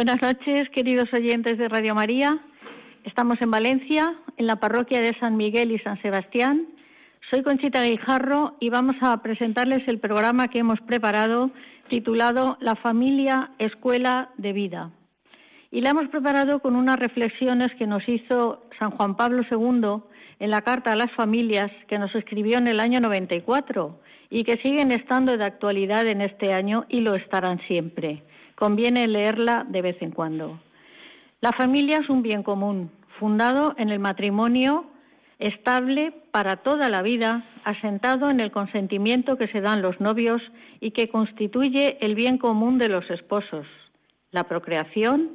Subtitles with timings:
[0.00, 2.40] Buenas noches, queridos oyentes de Radio María.
[3.04, 6.68] Estamos en Valencia, en la parroquia de San Miguel y San Sebastián.
[7.28, 11.50] Soy Conchita Guijarro y vamos a presentarles el programa que hemos preparado
[11.90, 14.90] titulado La familia, escuela de vida.
[15.70, 20.02] Y la hemos preparado con unas reflexiones que nos hizo San Juan Pablo II
[20.38, 24.56] en la Carta a las Familias que nos escribió en el año 94 y que
[24.62, 28.22] siguen estando de actualidad en este año y lo estarán siempre
[28.60, 30.60] conviene leerla de vez en cuando.
[31.40, 34.84] La familia es un bien común, fundado en el matrimonio
[35.38, 40.42] estable para toda la vida, asentado en el consentimiento que se dan los novios
[40.78, 43.66] y que constituye el bien común de los esposos,
[44.30, 45.30] la procreación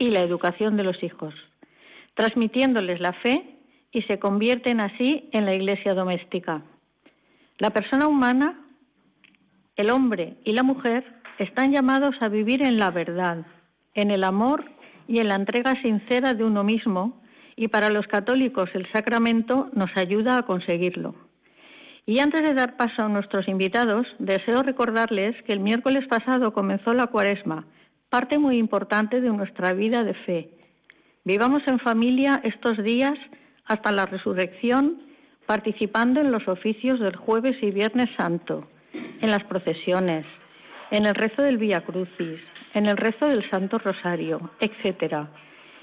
[0.00, 1.32] y la educación de los hijos,
[2.14, 3.44] transmitiéndoles la fe
[3.92, 6.62] y se convierten así en la iglesia doméstica.
[7.58, 8.58] La persona humana,
[9.76, 13.46] el hombre y la mujer están llamados a vivir en la verdad,
[13.94, 14.70] en el amor
[15.08, 17.22] y en la entrega sincera de uno mismo,
[17.56, 21.14] y para los católicos el sacramento nos ayuda a conseguirlo.
[22.04, 26.92] Y antes de dar paso a nuestros invitados, deseo recordarles que el miércoles pasado comenzó
[26.92, 27.64] la cuaresma,
[28.10, 30.50] parte muy importante de nuestra vida de fe.
[31.24, 33.18] Vivamos en familia estos días
[33.64, 35.02] hasta la resurrección,
[35.46, 40.26] participando en los oficios del jueves y viernes santo, en las procesiones,
[40.90, 42.40] en el rezo del Vía Crucis,
[42.74, 45.28] en el rezo del Santo Rosario, etcétera.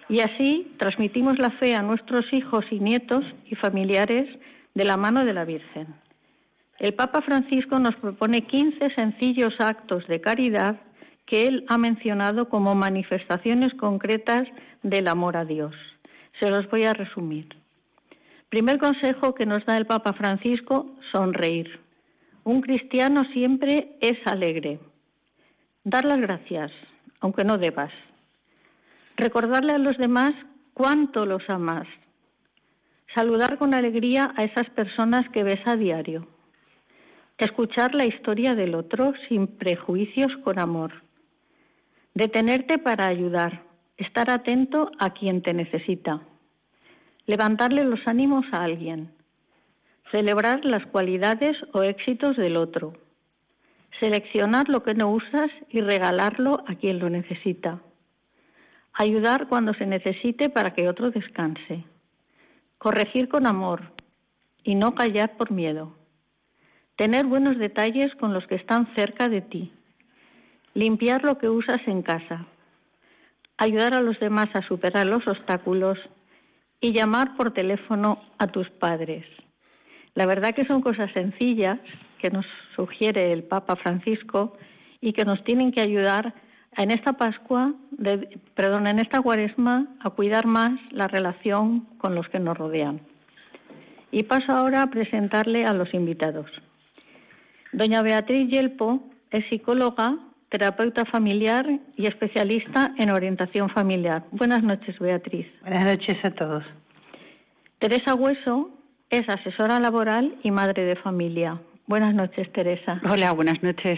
[0.10, 4.28] Y así transmitimos la fe a nuestros hijos y nietos y familiares
[4.74, 5.88] de la mano de la Virgen.
[6.80, 10.80] El Papa Francisco nos propone 15 sencillos actos de caridad
[11.26, 14.48] que él ha mencionado como manifestaciones concretas
[14.84, 15.74] del amor a Dios.
[16.40, 17.48] Se los voy a resumir.
[18.50, 21.80] Primer consejo que nos da el Papa Francisco, sonreír.
[22.46, 24.80] Un cristiano siempre es alegre.
[25.90, 26.70] Dar las gracias,
[27.22, 27.94] aunque no debas.
[29.16, 30.34] Recordarle a los demás
[30.74, 31.88] cuánto los amas.
[33.16, 36.28] Saludar con alegría a esas personas que ves a diario.
[37.38, 40.92] Escuchar la historia del otro sin prejuicios con amor.
[42.14, 43.64] Detenerte para ayudar.
[43.96, 46.20] Estar atento a quien te necesita.
[47.28, 49.14] Levantarle los ánimos a alguien.
[50.12, 53.07] Celebrar las cualidades o éxitos del otro
[54.00, 57.82] seleccionar lo que no usas y regalarlo a quien lo necesita.
[58.94, 61.84] Ayudar cuando se necesite para que otro descanse.
[62.78, 63.92] Corregir con amor
[64.64, 65.96] y no callar por miedo.
[66.96, 69.72] Tener buenos detalles con los que están cerca de ti.
[70.74, 72.46] Limpiar lo que usas en casa.
[73.58, 75.98] Ayudar a los demás a superar los obstáculos
[76.80, 79.26] y llamar por teléfono a tus padres.
[80.14, 81.80] La verdad que son cosas sencillas
[82.18, 82.46] que nos
[82.76, 84.58] sugiere el Papa Francisco
[85.02, 86.34] y que nos tienen que ayudar
[86.78, 87.74] en esta Pascua,
[88.56, 93.02] perdón, en esta Cuaresma a cuidar más la relación con los que nos rodean.
[94.12, 96.50] Y paso ahora a presentarle a los invitados.
[97.74, 100.18] Doña Beatriz Yelpo es psicóloga,
[100.50, 101.68] terapeuta familiar
[101.98, 104.24] y especialista en orientación familiar.
[104.32, 105.48] Buenas noches, Beatriz.
[105.62, 106.64] Buenas noches a todos.
[107.80, 108.72] Teresa Hueso
[109.10, 111.60] es asesora laboral y madre de familia.
[111.88, 113.00] Buenas noches, Teresa.
[113.10, 113.98] Hola, buenas noches.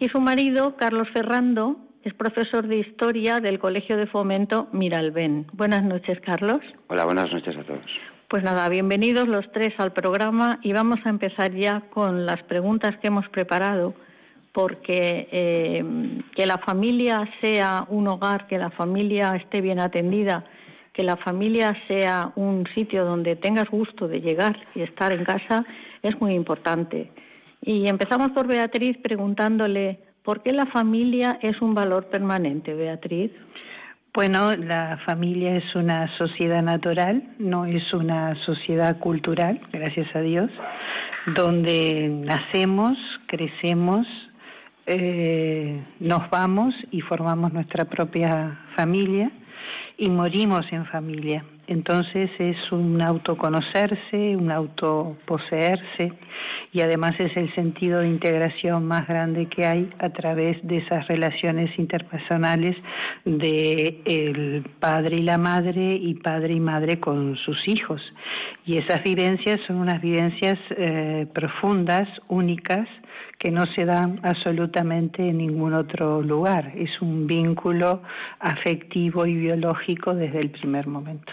[0.00, 5.46] Y su marido, Carlos Ferrando, es profesor de historia del Colegio de Fomento Miralben.
[5.52, 6.60] Buenas noches, Carlos.
[6.88, 7.84] Hola, buenas noches a todos.
[8.28, 12.96] Pues nada, bienvenidos los tres al programa y vamos a empezar ya con las preguntas
[12.98, 13.94] que hemos preparado,
[14.52, 15.84] porque eh,
[16.34, 20.44] que la familia sea un hogar, que la familia esté bien atendida,
[20.92, 25.64] que la familia sea un sitio donde tengas gusto de llegar y estar en casa
[26.02, 27.10] es muy importante.
[27.62, 33.30] Y empezamos por Beatriz preguntándole por qué la familia es un valor permanente, Beatriz.
[34.12, 40.50] Bueno, la familia es una sociedad natural, no es una sociedad cultural, gracias a Dios,
[41.34, 44.06] donde nacemos, crecemos,
[44.86, 49.30] eh, nos vamos y formamos nuestra propia familia
[49.96, 51.44] y morimos en familia.
[51.70, 56.12] Entonces es un autoconocerse, un autoposeerse
[56.72, 61.06] y además es el sentido de integración más grande que hay a través de esas
[61.06, 62.76] relaciones interpersonales
[63.24, 68.02] de el padre y la madre y padre y madre con sus hijos.
[68.66, 72.88] Y esas vivencias son unas vivencias eh, profundas, únicas,
[73.38, 76.72] que no se dan absolutamente en ningún otro lugar.
[76.74, 78.02] Es un vínculo
[78.40, 81.32] afectivo y biológico desde el primer momento.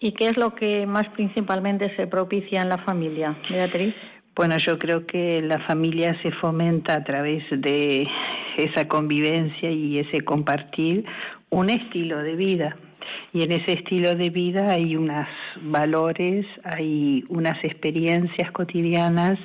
[0.00, 3.94] ¿Y qué es lo que más principalmente se propicia en la familia, Beatriz?
[4.34, 8.08] Bueno, yo creo que la familia se fomenta a través de
[8.56, 11.04] esa convivencia y ese compartir
[11.50, 12.76] un estilo de vida
[13.32, 15.28] y en ese estilo de vida hay unos
[15.62, 19.38] valores, hay unas experiencias cotidianas,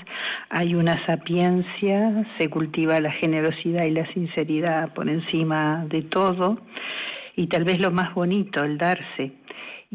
[0.49, 6.59] hay una sapiencia, se cultiva la generosidad y la sinceridad por encima de todo
[7.35, 9.33] y tal vez lo más bonito, el darse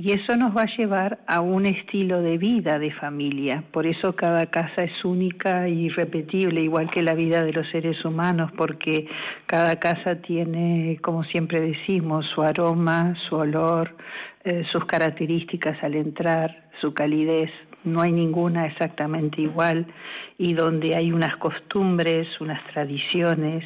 [0.03, 3.63] y eso nos va a llevar a un estilo de vida de familia.
[3.71, 8.03] Por eso cada casa es única y irrepetible, igual que la vida de los seres
[8.03, 9.07] humanos, porque
[9.45, 13.95] cada casa tiene, como siempre decimos, su aroma, su olor,
[14.45, 17.51] eh, sus características al entrar, su calidez.
[17.85, 19.87] No hay ninguna exactamente igual
[20.39, 23.65] y donde hay unas costumbres, unas tradiciones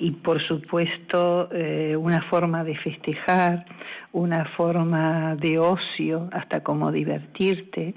[0.00, 3.66] y por supuesto eh, una forma de festejar,
[4.12, 7.94] una forma de ocio, hasta como divertirte,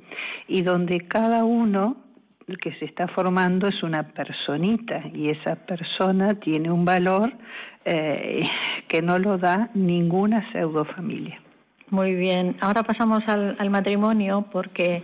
[0.48, 1.96] y donde cada uno
[2.62, 7.32] que se está formando es una personita y esa persona tiene un valor
[7.86, 8.42] eh,
[8.90, 11.40] que no lo da ninguna pseudofamilia.
[11.90, 15.04] Muy bien, ahora pasamos al, matrimonio porque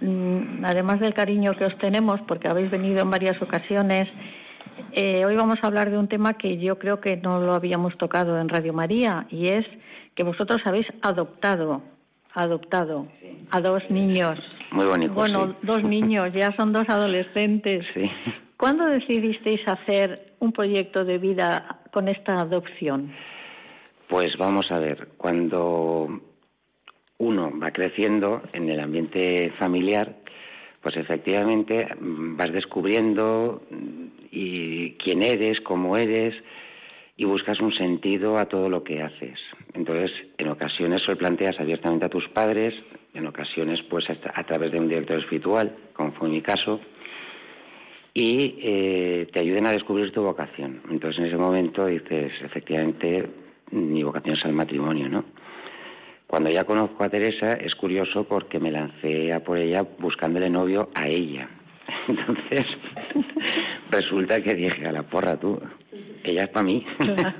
[0.00, 4.08] mm, además del cariño que os tenemos, porque habéis venido en varias ocasiones,
[4.92, 7.96] eh, hoy vamos a hablar de un tema que yo creo que no lo habíamos
[7.98, 9.66] tocado en Radio María y es
[10.14, 11.82] que vosotros habéis adoptado,
[12.32, 13.06] adoptado
[13.50, 14.38] a dos niños.
[14.72, 15.14] Muy bonito.
[15.14, 17.84] Bueno, dos niños, ya son dos adolescentes.
[17.94, 18.10] Sí.
[18.56, 23.12] ¿Cuándo decidisteis hacer un proyecto de vida con esta adopción?
[24.08, 26.20] Pues vamos a ver, cuando
[27.18, 30.16] uno va creciendo en el ambiente familiar,
[30.80, 36.34] pues efectivamente mm, vas descubriendo mm, y quién eres, cómo eres
[37.16, 39.38] y buscas un sentido a todo lo que haces.
[39.72, 42.74] Entonces, en ocasiones lo planteas abiertamente a tus padres,
[43.14, 46.80] en ocasiones pues a, través de un director espiritual, como fue mi caso,
[48.12, 50.82] y eh, te ayuden a descubrir tu vocación.
[50.90, 53.26] Entonces, en ese momento dices, efectivamente,
[53.70, 55.24] mi vocación es el matrimonio, ¿no?
[56.26, 60.90] Cuando ya conozco a Teresa es curioso porque me lancé a por ella buscándole novio
[60.94, 61.48] a ella.
[62.08, 62.64] Entonces
[63.90, 65.60] resulta que dije, a la porra tú,
[66.24, 66.84] ella es para mí.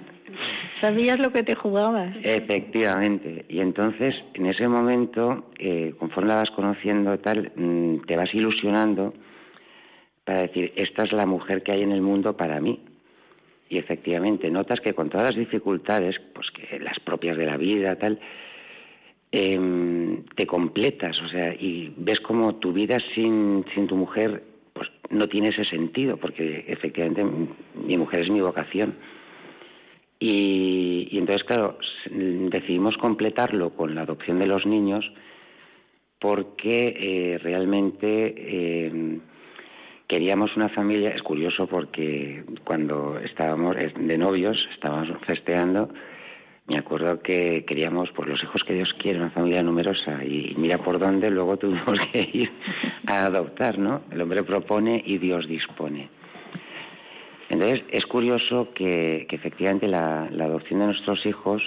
[0.81, 2.15] Sabías lo que te jugabas.
[2.23, 3.47] Efectivamente.
[3.49, 9.15] Y entonces, en ese momento, eh, conforme la vas conociendo, tal, mm, te vas ilusionando
[10.25, 12.85] para decir, esta es la mujer que hay en el mundo para mí.
[13.69, 17.97] Y efectivamente, notas que con todas las dificultades, pues que las propias de la vida,
[17.97, 18.21] tal,
[19.33, 24.43] Em, te completas, o sea, y ves como tu vida sin, sin tu mujer
[24.73, 27.25] pues no tiene ese sentido, porque efectivamente
[27.75, 28.95] mi mujer es mi vocación.
[30.19, 31.79] Y, entonces, claro,
[32.11, 35.11] decidimos completarlo con la adopción de los niños
[36.19, 39.21] porque eh, realmente em,
[40.07, 45.91] queríamos una familia, es curioso porque cuando estábamos de novios, estábamos festeando,
[46.67, 50.79] me acuerdo que queríamos, por los hijos que Dios quiere, una familia numerosa, y mira
[50.79, 52.51] por dónde luego tuvimos que ir
[53.07, 54.03] a adoptar, ¿no?
[54.11, 56.09] El hombre propone y Dios dispone.
[57.49, 61.63] Entonces, es curioso que, efectivamente la, adopción de nuestros hijos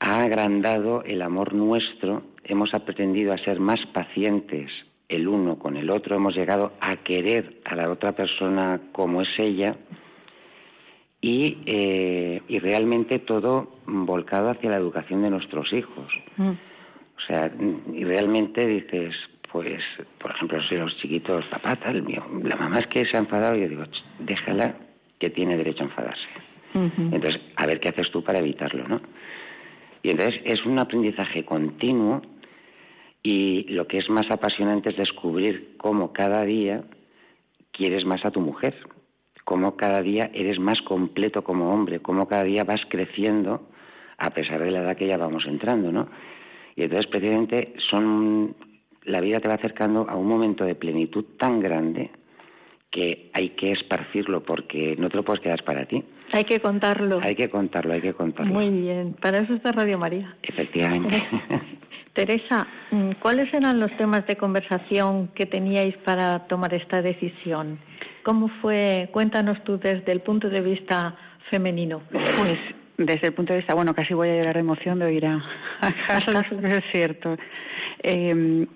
[0.00, 4.70] ha agrandado el amor nuestro, hemos aprendido a ser más pacientes
[5.08, 9.28] el uno con el otro, hemos llegado a querer a la otra persona como es
[9.38, 9.76] ella,
[11.26, 16.06] y, eh, y realmente todo volcado hacia la educación de nuestros hijos.
[16.36, 16.50] Mm.
[16.50, 17.50] O sea,
[17.92, 19.12] y realmente dices,
[19.50, 19.82] pues,
[20.20, 23.56] por ejemplo, si los chiquitos, papá, tal, mío, la mamá es que se ha enfadado,
[23.56, 23.82] y yo digo,
[24.20, 24.76] déjala
[25.18, 26.28] que tiene derecho a enfadarse.
[26.74, 29.00] Entonces, a ver qué haces tú para evitarlo, ¿no?
[30.02, 32.22] Y entonces es un aprendizaje continuo
[33.22, 36.84] y lo que es más apasionante es descubrir cómo cada día
[37.72, 38.74] quieres más a tu mujer
[39.46, 43.68] cómo cada día eres más completo como hombre, cómo cada día vas creciendo
[44.18, 46.08] a pesar de la edad que ya vamos entrando, ¿no?
[46.74, 48.56] Y entonces, precisamente, son
[49.04, 52.10] la vida te va acercando a un momento de plenitud tan grande
[52.90, 56.02] que hay que esparcirlo porque no te lo puedes quedar para ti.
[56.32, 57.20] Hay que contarlo.
[57.22, 58.52] Hay que contarlo, hay que contarlo.
[58.52, 60.36] Muy bien, para eso está Radio María.
[60.42, 61.22] Efectivamente.
[62.14, 67.78] Teresa, mm, ¿cuáles eran los temas de conversación que teníais para tomar esta decisión?
[68.26, 69.08] ¿Cómo fue?
[69.12, 71.14] Cuéntanos tú desde el punto de vista
[71.48, 72.02] femenino.
[72.10, 72.58] Pues
[72.98, 75.40] desde el punto de vista, bueno, casi voy a llorar de emoción de oír a,
[76.08, 77.36] Carlos, es cierto.
[78.02, 78.66] Eh,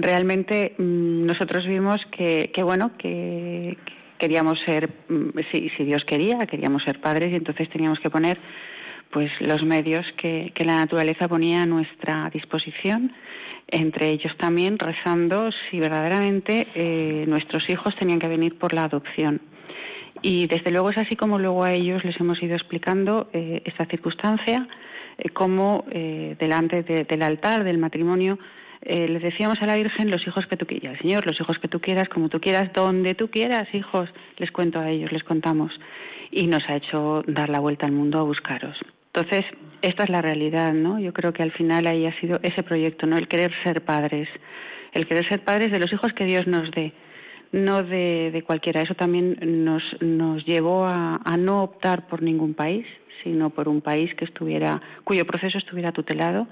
[0.00, 3.78] realmente mm, nosotros vimos que, que bueno, que,
[4.18, 8.36] queríamos ser, mm, si, si, Dios quería, queríamos ser padres y entonces teníamos que poner
[9.12, 13.12] pues los medios que, que la naturaleza ponía a nuestra disposición,
[13.68, 19.40] entre ellos también rezando si verdaderamente eh, nuestros hijos tenían que venir por la adopción.
[20.22, 23.86] Y desde luego es así como luego a ellos les hemos ido explicando eh, esta
[23.86, 24.66] circunstancia,
[25.18, 28.38] eh, cómo eh, delante del altar del matrimonio
[28.88, 31.80] les decíamos a la Virgen los hijos que tú quieras, Señor, los hijos que tú
[31.80, 35.72] quieras, como tú quieras, donde tú quieras, hijos, les cuento a ellos, les contamos.
[36.30, 38.76] Y nos ha hecho dar la vuelta al mundo a buscaros.
[39.16, 39.46] Entonces,
[39.80, 40.98] esta es la realidad, ¿no?
[40.98, 43.16] Yo creo que al final ahí ha sido ese proyecto, ¿no?
[43.16, 44.28] El querer ser padres,
[44.92, 46.92] el querer ser padres de los hijos que Dios nos dé,
[47.50, 48.82] no de, cualquiera.
[48.82, 52.84] Eso también nos, nos llevó a, no optar por ningún país,
[53.24, 56.46] sino por un país que estuviera, cuyo proceso estuviera tutelado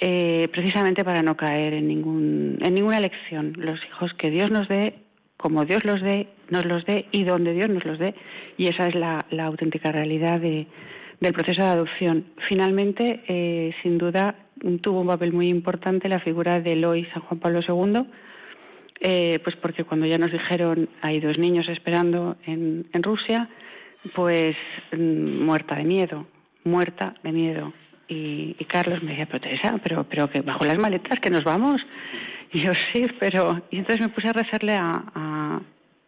[0.00, 3.52] eh, precisamente para no caer en, ningún, en ninguna elección.
[3.58, 4.94] Los hijos que Dios nos dé,
[5.36, 8.16] como Dios los dé, nos los dé y donde Dios nos los dé.
[8.56, 10.66] Y esa es la, auténtica realidad de,
[11.20, 12.24] del proceso de adopción.
[12.48, 14.34] Finalmente, eh, sin duda,
[14.82, 18.06] tuvo un papel muy importante la figura de Eloy San Juan Pablo II,
[19.00, 23.48] eh, pues porque cuando ya nos dijeron hay dos niños esperando en, en Rusia,
[24.14, 24.56] pues
[24.92, 26.26] mm, muerta de miedo,
[26.64, 27.72] muerta de miedo.
[28.08, 31.80] Y, Carlos me decía, pero Teresa, pero, pero que bajo las maletas, que nos vamos.
[32.52, 33.62] Y yo sí, pero...
[33.70, 35.60] Y entonces me puse a rezarle a,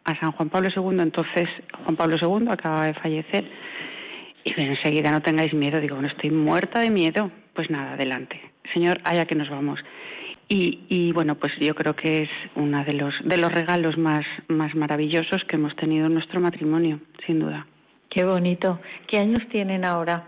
[0.05, 1.47] a, San Juan Pablo II, entonces
[1.83, 3.45] Juan Pablo II acaba de fallecer.
[4.43, 7.31] Y enseguida no tengáis miedo, digo, bueno, estoy muerta de miedo.
[7.53, 8.39] Pues nada, adelante.
[8.73, 9.79] Señor, allá que nos vamos.
[10.47, 14.25] Y, y, bueno, pues yo creo que es uno de los, de los regalos más,
[14.47, 17.67] más maravillosos que hemos tenido en nuestro matrimonio, sin duda.
[18.09, 18.79] Qué bonito.
[19.07, 20.23] ¿Qué años tienen ahora?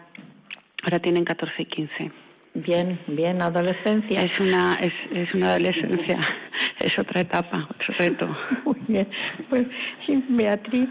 [0.84, 2.12] Ahora tienen 14 y 15.
[2.54, 4.24] Bien, bien, adolescencia.
[4.24, 6.20] Es una, es, es una adolescencia,
[6.80, 8.28] es otra etapa, otro reto.
[8.66, 9.08] Muy bien.
[9.50, 9.68] Pues,
[10.30, 10.90] Beatriz,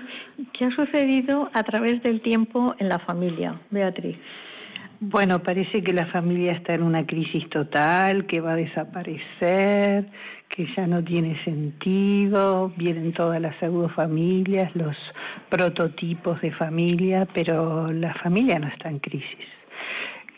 [0.55, 4.17] ¿qué ha sucedido a través del tiempo en la familia, Beatriz?
[5.01, 10.07] Bueno, parece que la familia está en una crisis total, que va a desaparecer,
[10.55, 13.57] que ya no tiene sentido, vienen todas las
[13.95, 14.97] familias, los
[15.49, 19.60] prototipos de familia, pero la familia no está en crisis.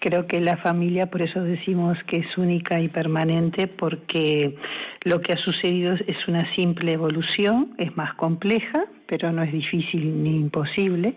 [0.03, 4.57] Creo que la familia, por eso decimos que es única y permanente, porque
[5.05, 10.25] lo que ha sucedido es una simple evolución, es más compleja, pero no es difícil
[10.25, 11.15] ni imposible,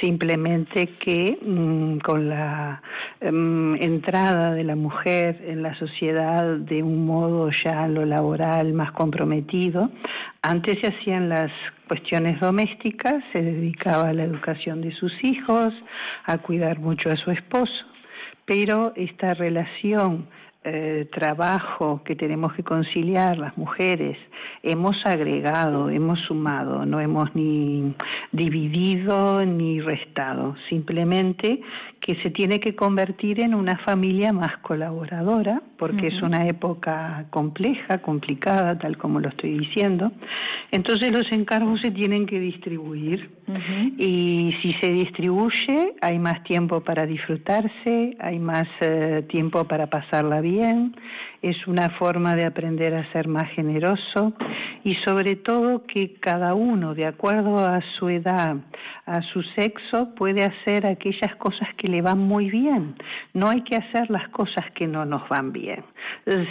[0.00, 2.80] simplemente que mm, con la
[3.20, 8.92] mm, entrada de la mujer en la sociedad de un modo ya lo laboral más
[8.92, 9.90] comprometido,
[10.42, 11.50] antes se hacían las
[11.88, 15.74] cuestiones domésticas, se dedicaba a la educación de sus hijos,
[16.24, 17.91] a cuidar mucho a su esposo,
[18.44, 20.26] pero esta relación
[20.64, 24.16] eh, trabajo que tenemos que conciliar las mujeres,
[24.62, 27.94] hemos agregado, hemos sumado, no hemos ni
[28.30, 31.60] dividido ni restado, simplemente
[32.00, 37.98] que se tiene que convertir en una familia más colaboradora, porque es una época compleja,
[37.98, 40.10] complicada, tal como lo estoy diciendo.
[40.72, 43.30] Entonces los encargos se tienen que distribuir.
[43.98, 50.40] Y si se distribuye hay más tiempo para disfrutarse, hay más eh, tiempo para pasarla
[50.52, 50.94] bien,
[51.42, 54.32] es una forma de aprender a ser más generoso
[54.84, 58.56] y sobre todo que cada uno, de acuerdo a su edad,
[59.06, 62.94] a su sexo, puede hacer aquellas cosas que le van muy bien.
[63.34, 65.84] No hay que hacer las cosas que no nos van bien,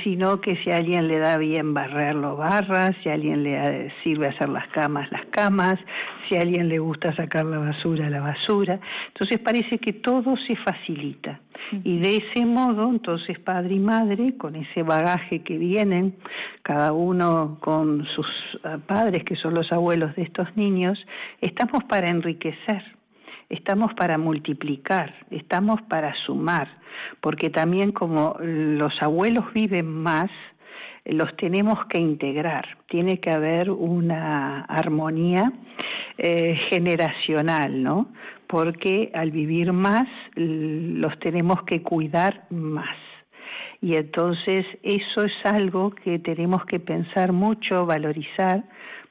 [0.03, 4.27] sino que si a alguien le da bien barrerlo, barra, si a alguien le sirve
[4.27, 5.79] hacer las camas, las camas,
[6.27, 8.79] si a alguien le gusta sacar la basura, la basura.
[9.07, 11.39] Entonces parece que todo se facilita.
[11.83, 16.15] Y de ese modo, entonces padre y madre, con ese bagaje que vienen,
[16.63, 18.27] cada uno con sus
[18.63, 20.99] eh, padres, que son los abuelos de estos niños,
[21.41, 22.83] estamos para enriquecer,
[23.49, 26.67] estamos para multiplicar, estamos para sumar,
[27.19, 30.29] porque también como los abuelos viven más,
[31.05, 35.51] los tenemos que integrar, tiene que haber una armonía
[36.17, 38.07] eh, generacional, ¿no?
[38.47, 42.97] Porque al vivir más los tenemos que cuidar más.
[43.81, 48.63] Y entonces eso es algo que tenemos que pensar mucho, valorizar,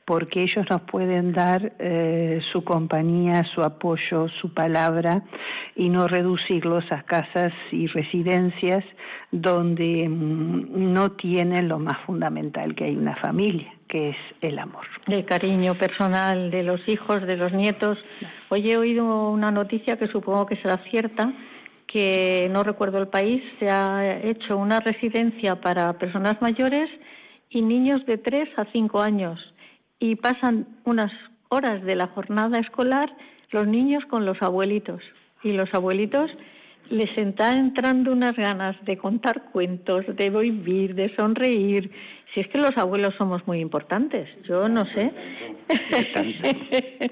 [0.05, 5.23] porque ellos nos pueden dar eh, su compañía, su apoyo, su palabra
[5.77, 8.85] y no reducirlos a casas y residencias
[9.31, 14.87] donde mm, no tienen lo más fundamental que hay una familia, que es el amor.
[15.07, 17.99] El cariño personal de los hijos, de los nietos.
[18.49, 21.33] Hoy he oído una noticia que supongo que será cierta,
[21.93, 26.89] que no recuerdo el país, se ha hecho una residencia para personas mayores
[27.51, 29.41] y niños de 3 a 5 años
[29.99, 31.11] y pasan unas
[31.49, 33.13] horas de la jornada escolar
[33.51, 35.03] los niños con los abuelitos
[35.43, 36.31] y los abuelitos
[36.91, 41.91] les está entrando unas ganas de contar cuentos, de vivir, de sonreír.
[42.35, 45.13] Si es que los abuelos somos muy importantes, yo no sé.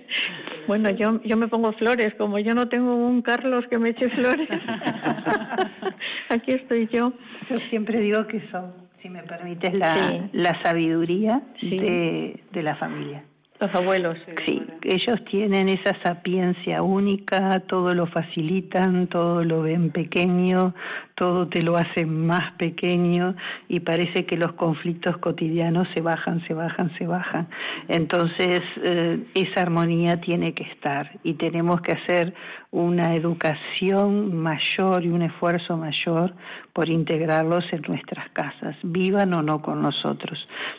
[0.69, 4.09] bueno, yo, yo me pongo flores, como yo no tengo un Carlos que me eche
[4.11, 4.49] flores.
[6.29, 7.13] Aquí estoy yo.
[7.51, 13.25] Yo siempre digo que son si me permites, la, la sabiduría de, de la familia.
[13.61, 14.17] Los abuelos.
[14.47, 20.75] Sí, ellos tienen esa sapiencia única, todo lo facilitan, todo lo ven pequeño,
[21.19, 23.35] todo te lo hacen más pequeño
[23.69, 27.49] y parece que los conflictos cotidianos se bajan, se bajan, se bajan.
[27.89, 32.35] Entonces, eh, esa armonía tiene que estar y tenemos que hacer
[32.71, 36.35] una educación mayor y un esfuerzo mayor
[36.75, 40.39] por integrarlos en nuestras casas, vivan o no con nosotros.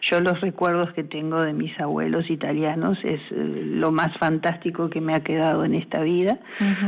[0.10, 5.02] Yo los recuerdos que tengo de mis abuelos italianos es eh, lo más fantástico que
[5.02, 6.40] me ha quedado en esta vida,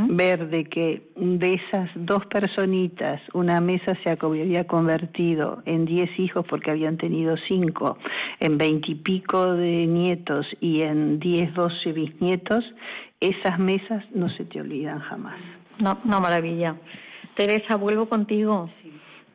[0.07, 6.45] ver de que de esas dos personitas, una mesa se había convertido en diez hijos
[6.47, 7.97] porque habían tenido cinco,
[8.39, 12.63] en veintipico de nietos y en diez, doce bisnietos,
[13.19, 15.39] esas mesas no se te olvidan jamás.
[15.79, 16.75] No, una maravilla.
[17.35, 18.69] Teresa, vuelvo contigo.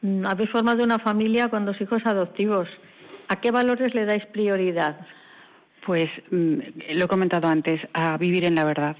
[0.02, 2.68] Mm, habéis formado una familia con dos hijos adoptivos.
[3.28, 4.96] ¿A qué valores le dais prioridad?
[5.84, 6.58] Pues mm,
[6.94, 8.96] lo he comentado antes, a vivir en la verdad.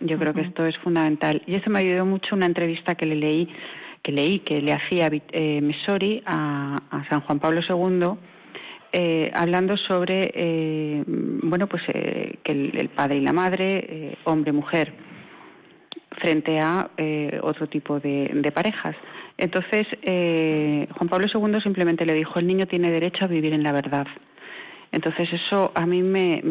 [0.00, 1.42] Yo creo que esto es fundamental.
[1.46, 3.48] Y eso me ayudó mucho una entrevista que le leí,
[4.02, 8.18] que leí, que le hacía eh, Mesori a, San Juan Pablo II,
[8.92, 14.92] eh, hablando sobre, eh, bueno, pues que el, padre y la madre, hombre-mujer,
[16.20, 16.90] frente a
[17.42, 18.96] otro tipo de parejas.
[19.38, 23.72] Entonces, Juan Pablo II simplemente le dijo, el niño tiene derecho a vivir en la
[23.72, 24.06] verdad.
[24.92, 26.42] Entonces eso a mí me,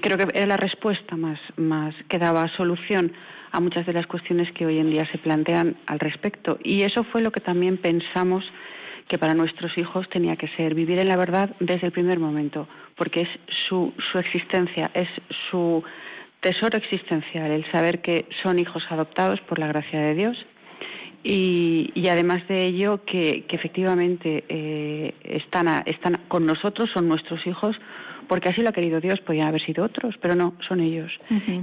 [0.00, 3.12] creo que era la respuesta más, más que daba solución
[3.52, 6.58] a muchas de las cuestiones que hoy en día se plantean al respecto.
[6.62, 8.44] Y eso fue lo que también pensamos
[9.08, 12.68] que para nuestros hijos tenía que ser vivir en la verdad desde el primer momento,
[12.96, 13.28] porque es
[13.68, 15.08] su, su existencia, es
[15.50, 15.84] su
[16.40, 20.46] tesoro existencial, el saber que son hijos adoptados por la gracia de Dios
[21.28, 27.76] y, además de ello que, efectivamente eh, están, están con nosotros, son nuestros hijos,
[28.28, 31.12] porque así lo ha querido Dios, podían haber sido otros, pero no, son ellos.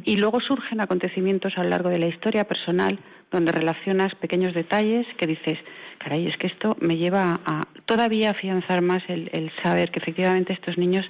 [0.04, 3.00] Y luego surgen acontecimientos a lo largo de la historia personal
[3.32, 5.58] donde relacionas pequeños detalles que dices,
[5.98, 10.54] caray, es que esto me lleva a todavía afianzar más el, el saber que efectivamente
[10.54, 11.06] estos niños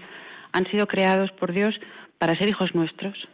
[0.53, 1.75] han sido creados por Dios
[2.17, 3.27] para ser hijos nuestros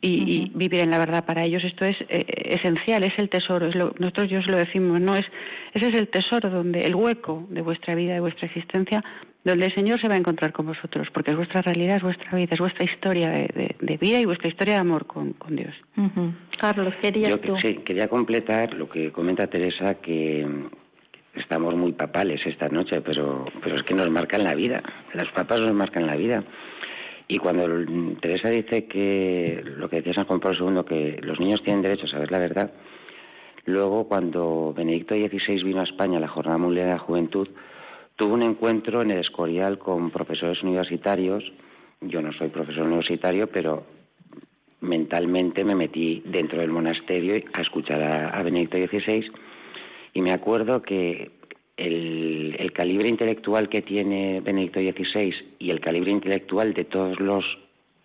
[0.00, 2.24] y, vivir en la verdad para ellos esto es eh,
[2.58, 5.24] esencial es el tesoro es lo, nosotros yo os lo decimos no es
[5.74, 9.02] ese es el tesoro donde el hueco de vuestra vida de vuestra existencia
[9.46, 12.36] donde el Señor se va a encontrar con vosotros porque es vuestra realidad es vuestra
[12.36, 15.72] vida es vuestra historia de, vida y vuestra historia de amor con, Dios.
[16.58, 20.44] Carlos querías yo, tú sí quería completar lo que comenta Teresa que
[21.36, 24.82] estamos muy papales esta noche pero pero es que nos marcan la vida
[25.14, 26.42] los papas nos marcan la vida.
[27.28, 27.66] Y cuando
[28.20, 32.06] Teresa dice que lo que decía San Juan Pablo II, que los niños tienen derecho
[32.06, 32.70] a saber la verdad,
[33.64, 37.48] luego cuando Benedicto XVI vino a España a la Jornada Mundial de la Juventud,
[38.16, 41.44] tuvo un encuentro en el Escorial con profesores universitarios.
[42.00, 43.84] Yo no soy profesor universitario, pero
[44.80, 49.30] mentalmente me metí dentro del monasterio a escuchar a, Benedicto XVI
[50.12, 51.30] y me acuerdo que
[51.76, 57.44] el, calibre intelectual que tiene Benedicto XVI y el calibre intelectual de todos los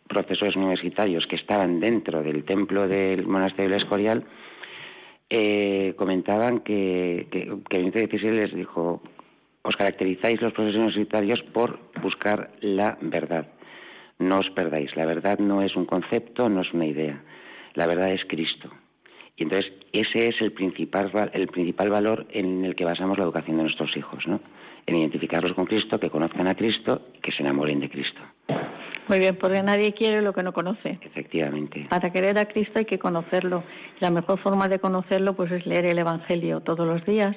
[0.07, 4.25] profesores universitarios que estaban dentro del templo del monasterio del Escorial,
[5.29, 7.27] eh, comentaban que,
[7.69, 9.01] Benedicto XVI les dijo,
[9.63, 13.47] os caracterizáis los profesores universitarios por buscar la verdad.
[14.19, 17.21] No os perdáis, la verdad no es un concepto, no es una idea,
[17.73, 18.69] la verdad es Cristo.
[19.35, 23.57] Y entonces ese es el principal, el principal valor en el que basamos la educación
[23.57, 24.39] de nuestros hijos, ¿no?
[24.85, 28.21] En identificarlos con Cristo, que conozcan a Cristo y que se enamoren de Cristo.
[29.07, 30.99] Muy bien, porque nadie quiere lo que no conoce.
[31.01, 31.87] Efectivamente.
[31.89, 33.63] Para querer a Cristo hay que conocerlo.
[33.99, 37.35] La mejor forma de conocerlo pues es leer el Evangelio todos los días,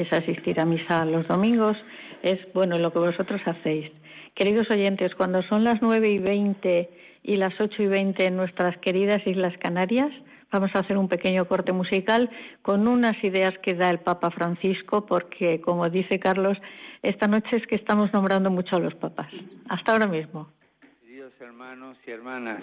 [0.00, 1.76] es asistir a misa los domingos,
[2.22, 3.90] es bueno lo que vosotros hacéis.
[4.34, 6.90] Queridos oyentes, cuando son las nueve y veinte
[7.22, 10.12] y las ocho y veinte en nuestras queridas Islas Canarias,
[10.52, 12.30] vamos a hacer un pequeño corte musical
[12.62, 16.56] con unas ideas que da el Papa Francisco, porque como dice Carlos,
[17.02, 19.28] esta noche es que estamos nombrando mucho a los papas.
[19.68, 20.48] Hasta ahora mismo.
[21.02, 22.62] Queridos hermanos y hermanas,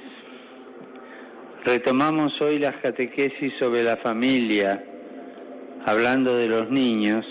[1.65, 4.83] retomamos hoy las catequesis sobre la familia,
[5.85, 7.23] hablando de los niños,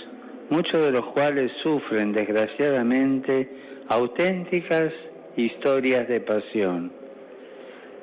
[0.48, 3.48] muchos de los cuales sufren desgraciadamente
[3.88, 4.92] auténticas
[5.36, 6.92] historias de pasión.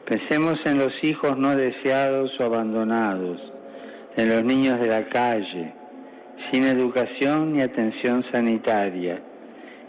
[0.06, 3.40] Pensemos en los hijos no deseados o abandonados,
[4.18, 5.74] en los niños de la calle,
[6.52, 9.22] sin educación ni atención sanitaria,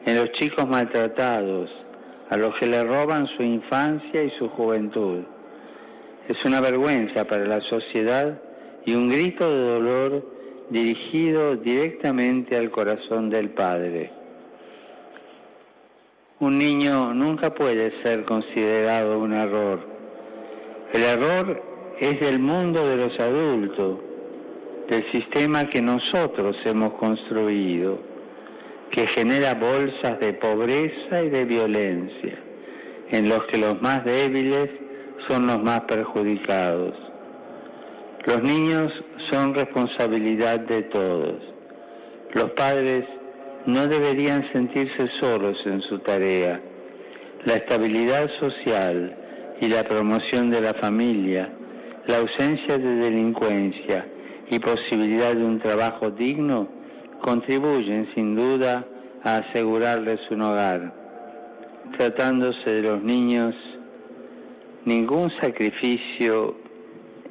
[0.06, 1.70] en los chicos maltratados,
[2.30, 5.24] a los que le roban su infancia y su juventud.
[6.28, 8.40] Es una vergüenza para la sociedad
[8.86, 14.10] y un grito de dolor dirigido directamente al corazón del Padre.
[16.40, 19.80] Un niño nunca puede ser considerado un error.
[20.92, 21.62] El error
[22.00, 23.98] es del mundo de los adultos,
[24.88, 27.98] del sistema que nosotros hemos construido,
[28.90, 32.38] que genera bolsas de pobreza y de violencia,
[33.10, 34.68] en los que los más débiles
[35.28, 36.94] son los más perjudicados.
[38.26, 38.92] Los niños
[39.30, 41.36] son responsabilidad de todos.
[42.34, 43.04] Los padres
[43.66, 46.60] no deberían sentirse solos en su tarea.
[47.44, 49.16] La estabilidad social
[49.60, 51.48] y la promoción de la familia,
[52.06, 54.06] la ausencia de delincuencia
[54.50, 56.68] y posibilidad de un trabajo digno
[57.20, 58.84] contribuyen sin duda
[59.22, 60.92] a asegurarles un hogar.
[61.96, 63.54] Tratándose de los niños,
[64.84, 66.56] ningún sacrificio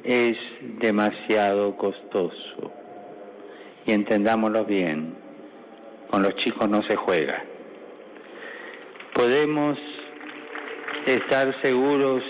[0.04, 0.36] es
[0.80, 2.72] demasiado costoso.
[3.86, 5.14] Y entendámoslo bien,
[6.10, 7.42] con los chicos no se juega.
[9.14, 9.78] Podemos
[11.06, 12.22] estar seguros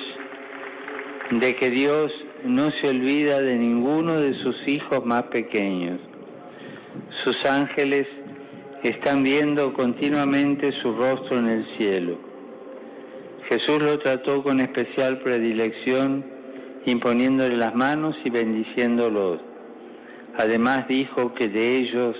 [1.31, 2.13] de que Dios
[2.45, 6.01] no se olvida de ninguno de sus hijos más pequeños.
[7.25, 8.07] Sus ángeles
[8.83, 12.19] están viendo continuamente su rostro en el cielo.
[13.49, 16.25] Jesús lo trató con especial predilección,
[16.87, 19.41] imponiéndole las manos y bendiciéndolos.
[20.37, 22.17] Además dijo que de ellos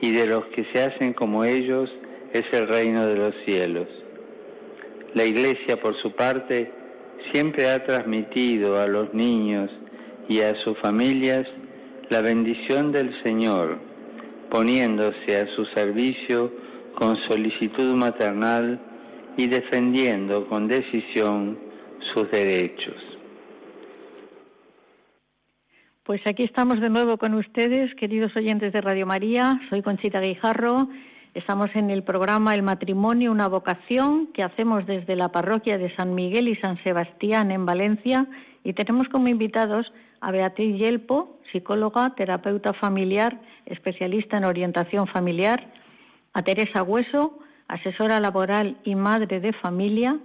[0.00, 1.90] y de los que se hacen como ellos
[2.32, 3.88] es el reino de los cielos.
[5.14, 6.70] La Iglesia, por su parte,
[7.32, 9.70] siempre ha transmitido a los niños
[10.28, 11.46] y a sus familias
[12.08, 13.78] la bendición del Señor,
[14.50, 16.52] poniéndose a su servicio
[16.94, 18.80] con solicitud maternal
[19.36, 21.58] y defendiendo con decisión
[22.12, 23.09] sus derechos.
[26.10, 29.60] Pues aquí estamos de nuevo con ustedes, queridos oyentes de Radio María.
[29.70, 30.88] Soy Conchita Guijarro.
[31.34, 36.16] Estamos en el programa El matrimonio, una vocación que hacemos desde la parroquia de San
[36.16, 38.26] Miguel y San Sebastián en Valencia
[38.64, 39.86] y tenemos como invitados
[40.20, 45.64] a Beatriz Yelpo, psicóloga, terapeuta familiar, especialista en orientación familiar,
[46.32, 50.18] a Teresa Hueso, asesora laboral y madre de familia,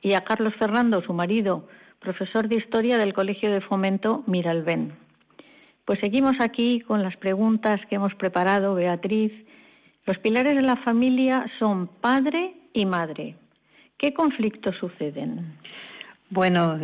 [0.00, 1.68] y a Carlos Fernando, su marido,
[2.04, 4.92] profesor de historia del Colegio de Fomento Miralbén.
[5.86, 9.32] Pues seguimos aquí con las preguntas que hemos preparado, Beatriz,
[10.06, 13.36] los pilares de la familia son padre y madre.
[13.96, 15.56] ¿Qué conflictos suceden?
[16.28, 16.78] Bueno,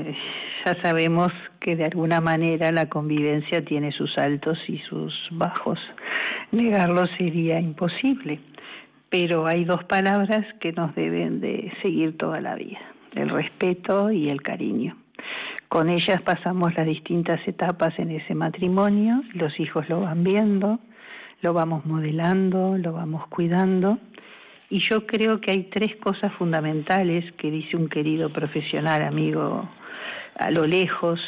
[0.64, 5.78] ya sabemos que de alguna manera la convivencia tiene sus altos y sus bajos.
[6.50, 8.40] Negarlo sería imposible,
[9.10, 12.80] pero hay dos palabras que nos deben de seguir toda la vida,
[13.14, 14.96] el respeto y el cariño.
[15.70, 20.80] Con ellas pasamos las distintas etapas en ese matrimonio, los hijos lo van viendo,
[21.42, 23.96] lo vamos modelando, lo vamos cuidando.
[24.68, 29.70] Y yo creo que hay tres cosas fundamentales que dice un querido profesional, amigo
[30.40, 31.20] a lo lejos,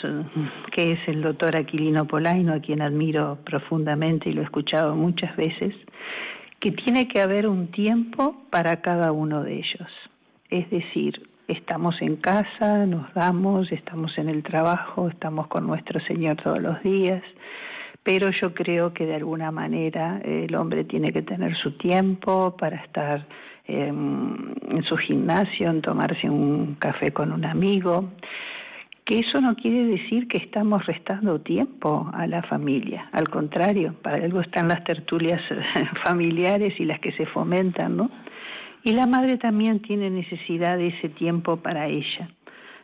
[0.72, 5.36] que es el doctor Aquilino Polaino, a quien admiro profundamente y lo he escuchado muchas
[5.36, 5.72] veces,
[6.58, 9.88] que tiene que haber un tiempo para cada uno de ellos.
[10.50, 16.36] Es decir, estamos en casa, nos damos, estamos en el trabajo, estamos con nuestro Señor
[16.36, 17.22] todos los días,
[18.02, 22.76] pero yo creo que de alguna manera el hombre tiene que tener su tiempo para
[22.76, 23.26] estar
[23.66, 28.10] em, en su gimnasio, en tomarse un café con un amigo,
[29.04, 34.16] que eso no quiere decir que estamos restando tiempo a la familia, al contrario, para
[34.24, 35.40] algo están las tertulias
[36.04, 38.10] familiares y las que se fomentan, ¿no?
[38.84, 42.28] Y la madre también tiene necesidad de ese tiempo para ella,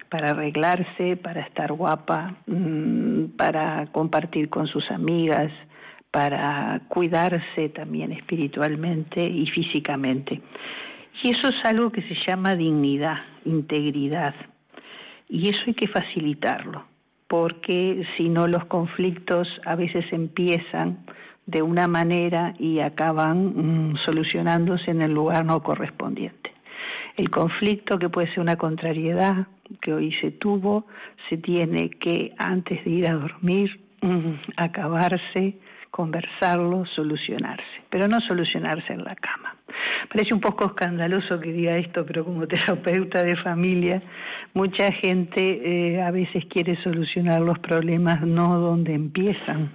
[0.09, 5.51] para arreglarse, para estar guapa, mm, para compartir con sus amigas,
[6.11, 10.41] para cuidarse también espiritualmente y físicamente.
[11.23, 14.35] Y eso es algo que se llama dignidad, integridad.
[15.29, 16.85] Y eso hay que facilitarlo,
[17.27, 21.05] porque si no los conflictos a veces empiezan
[21.49, 26.53] de una manera y acaban mm, solucionándose en el lugar no correspondiente.
[27.17, 29.47] El conflicto, que puede ser una contrariedad
[29.81, 30.87] que hoy se tuvo,
[31.29, 35.57] se tiene que, antes de ir a dormir, mm, acabarse,
[35.91, 39.58] conversarlo, solucionarse, pero no solucionarse en la cama.
[40.11, 44.03] Parece un poco escandaloso que diga esto, pero como terapeuta de familia,
[44.55, 49.73] mucha gente eh, a veces quiere solucionar los problemas no donde empiezan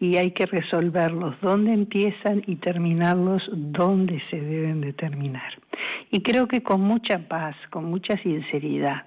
[0.00, 5.52] y hay que resolverlos donde empiezan y terminarlos donde se deben de terminar.
[6.10, 9.04] Y creo que con mucha paz, con mucha sinceridad,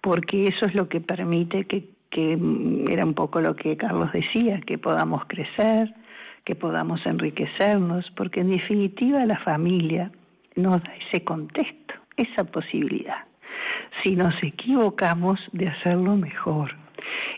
[0.00, 4.12] porque eso es lo que permite que, que mm, era un poco lo que Carlos
[4.12, 5.92] decía, que podamos crecer,
[6.48, 10.10] que podamos enriquecernos, porque en definitiva la familia
[10.56, 13.26] nos da ese contexto, esa posibilidad.
[14.02, 16.74] Si nos equivocamos, de hacerlo mejor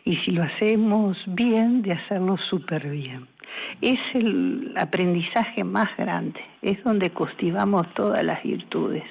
[0.04, 3.26] y si lo hacemos bien, de hacerlo súper bien.
[3.80, 9.08] Es el aprendizaje más grande, es donde cultivamos todas las virtudes.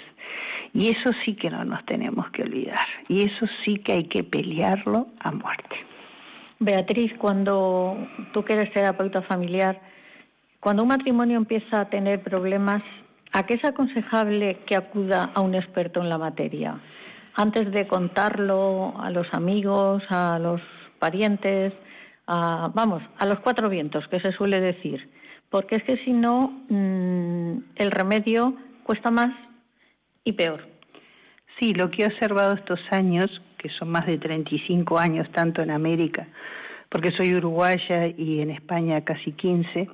[0.74, 2.88] Y eso sí que no nos tenemos que olvidar.
[3.10, 5.89] Y eso sí que hay que pelearlo a muerte.
[6.60, 7.98] Beatriz, cuando
[8.34, 9.80] tú que eres terapeuta familiar,
[10.60, 12.84] cuando un matrimonio empieza a tener problemas,
[13.32, 16.78] ¿a qué es aconsejable que acuda a un experto en la materia?
[17.36, 20.62] Antes de contarlo a los amigos, a los
[21.00, 21.72] parientes,
[22.28, 25.10] a, vamos, a los cuatro vientos, que se suele decir.
[25.50, 29.34] Porque es que si no, mm, el remedio cuesta más
[30.26, 30.68] y peor.
[31.58, 35.70] Sí, lo que he observado estos años, que son más de 35 años tanto en
[35.70, 36.28] América,
[36.90, 39.88] porque soy uruguaya y en España casi 15,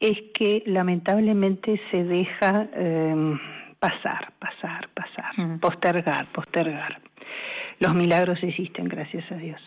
[0.00, 3.38] es que lamentablemente se deja em,
[3.78, 5.60] pasar, pasar, pasar, mm.
[5.60, 7.00] postergar, postergar.
[7.78, 9.60] Los milagros existen, gracias a Dios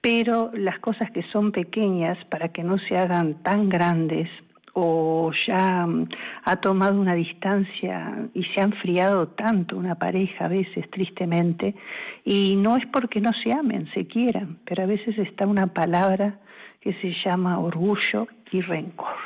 [0.00, 4.28] pero las cosas que son pequeñas para que no se hagan tan grandes
[4.74, 6.08] o ya mm,
[6.44, 11.74] ha tomado una distancia y se ha enfriado tanto una pareja a veces tristemente
[12.24, 16.38] y no es porque no se amen, se quieran, pero a veces está una palabra
[16.80, 19.16] que se llama orgullo y rencor.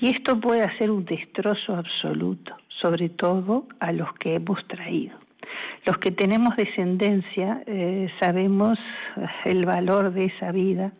[0.00, 5.16] Y esto puede hacer un destrozo absoluto, sobre todo a los que hemos traído.
[5.86, 8.78] Los que tenemos descendencia eh, sabemos
[9.44, 10.92] el valor de esa vida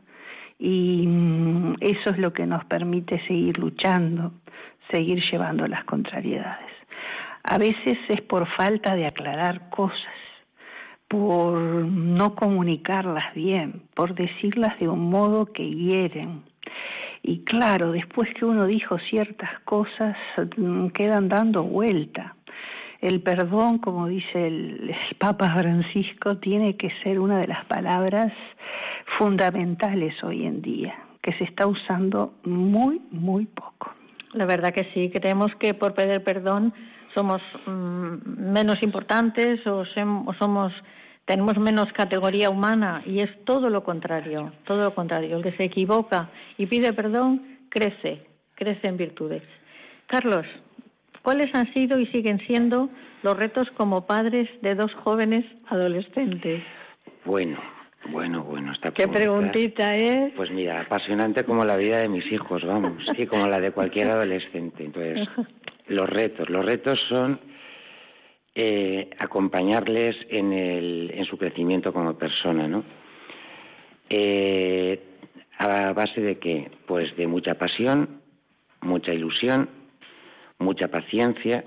[0.59, 4.33] y mm, eso es lo que nos permite seguir luchando,
[4.91, 6.71] seguir llevando las contrariedades.
[7.45, 9.97] A veces es por falta de aclarar cosas,
[11.07, 16.43] por no comunicarlas bien, por decirlas de un modo que hieren.
[17.23, 20.17] Y claro, después que uno dijo ciertas cosas,
[20.57, 22.35] mm, quedan dando vuelta
[23.01, 28.33] el perdón, como dice el, Papa Francisco, tiene que ser una de las palabras
[29.17, 33.93] fundamentales hoy en día, que se está usando muy, muy poco.
[34.33, 36.75] La verdad que sí, creemos que por pedir perdón
[37.15, 40.73] somos mm, menos importantes o, o somos
[41.25, 45.37] tenemos menos categoría humana y es todo lo contrario, todo lo contrario.
[45.37, 49.43] El que se equivoca y pide perdón crece, crece en virtudes.
[50.07, 50.47] Carlos,
[51.29, 52.89] ¿Cuáles han sido y siguen siendo
[53.23, 56.63] los retos como padres de dos jóvenes adolescentes?
[57.27, 57.59] Bueno,
[58.11, 58.73] bueno, bueno.
[58.73, 60.33] Esta ¿Qué preguntita es?
[60.35, 64.11] Pues mira, apasionante como la vida de mis hijos, vamos, y como la de cualquier
[64.11, 64.85] adolescente.
[64.85, 65.29] Entonces,
[65.89, 66.49] los retos.
[66.49, 67.41] Los retos son
[68.55, 72.85] eh, acompañarles en, el, en su crecimiento como persona, ¿no?
[74.11, 75.03] Eh,
[75.59, 76.71] a base de qué?
[76.87, 78.21] Pues de mucha pasión,
[78.81, 79.69] mucha ilusión
[80.59, 81.65] mucha paciencia,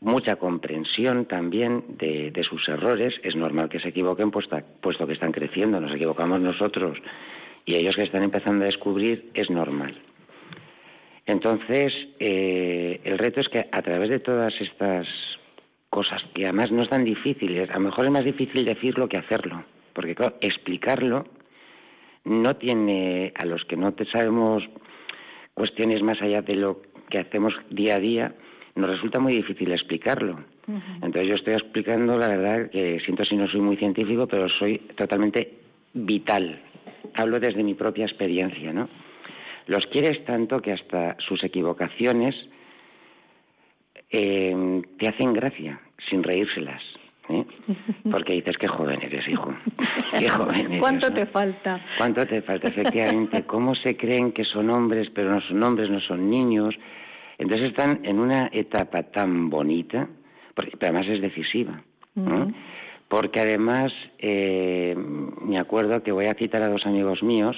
[0.00, 3.14] mucha comprensión también de, sus errores.
[3.22, 6.98] Es normal que se equivoquen puesto, puesto que están creciendo, nos equivocamos nosotros
[7.66, 10.00] y ellos que están empezando a descubrir es normal.
[11.26, 15.06] Entonces, eh, el reto es que a través de todas estas
[15.88, 19.18] cosas, que además no es tan difíciles, a lo mejor es más difícil decirlo que
[19.18, 21.26] hacerlo, porque explicarlo
[22.24, 24.62] no tiene, a los que no te sabemos
[25.54, 28.34] cuestiones más allá de lo que hacemos día a día,
[28.80, 30.40] nos resulta muy difícil explicarlo.
[31.02, 34.78] Entonces yo estoy explicando, la verdad, que siento si no soy muy científico, pero soy
[34.96, 35.54] totalmente
[35.92, 36.60] vital.
[37.14, 38.88] Hablo desde mi propia experiencia, ¿no?
[39.66, 42.34] Los quieres tanto que hasta sus equivocaciones
[44.10, 46.82] eh, te hacen gracia, sin reírselas.
[47.28, 47.44] ¿eh?
[48.10, 49.54] Porque dices, qué joven eres, hijo.
[50.18, 51.80] Qué joven eres, ¿Cuánto te falta?
[51.98, 52.68] ¿Cuánto te falta?
[52.68, 56.74] Efectivamente, cómo se creen que son hombres, pero no son hombres, no son niños.
[57.40, 60.06] Entonces están en una etapa tan bonita,
[60.54, 61.82] porque, pero además es decisiva.
[63.08, 67.56] Porque además, eh, me acuerdo que voy a citar a dos amigos míos,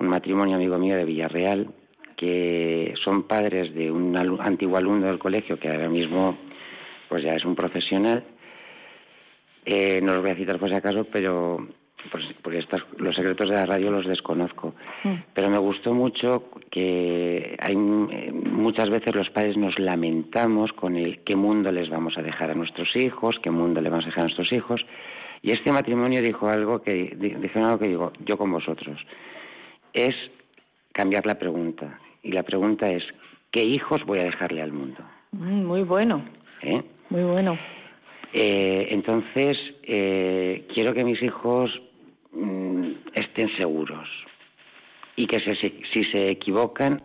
[0.00, 1.68] un matrimonio amigo mío de Villarreal,
[2.16, 6.38] que son padres de un antiguo alumno del colegio que ahora mismo
[7.10, 8.24] pues ya es un profesional.
[9.66, 11.68] Eh, no los voy a citar por si acaso, pero
[12.10, 14.74] pues, porque estos, los secretos de la radio los desconozco.
[15.02, 15.14] Mm.
[15.32, 21.20] Pero me gustó mucho que hay eh, muchas veces los padres nos lamentamos con el
[21.20, 24.24] qué mundo les vamos a dejar a nuestros hijos, qué mundo le vamos a dejar
[24.24, 24.84] a nuestros hijos.
[25.42, 28.98] Y este matrimonio dijo algo que dijeron algo que digo yo con vosotros.
[29.92, 30.14] Es
[30.92, 32.00] cambiar la pregunta.
[32.22, 33.04] Y la pregunta es,
[33.50, 35.02] ¿qué hijos voy a dejarle al mundo?
[35.32, 36.24] Mm, muy bueno.
[36.62, 36.82] ¿Eh?
[37.10, 37.58] Muy bueno.
[38.32, 41.70] Eh, entonces, eh, quiero que mis hijos
[42.34, 44.08] mm, estén seguros
[45.16, 45.40] y que
[45.92, 47.02] si se equivocan,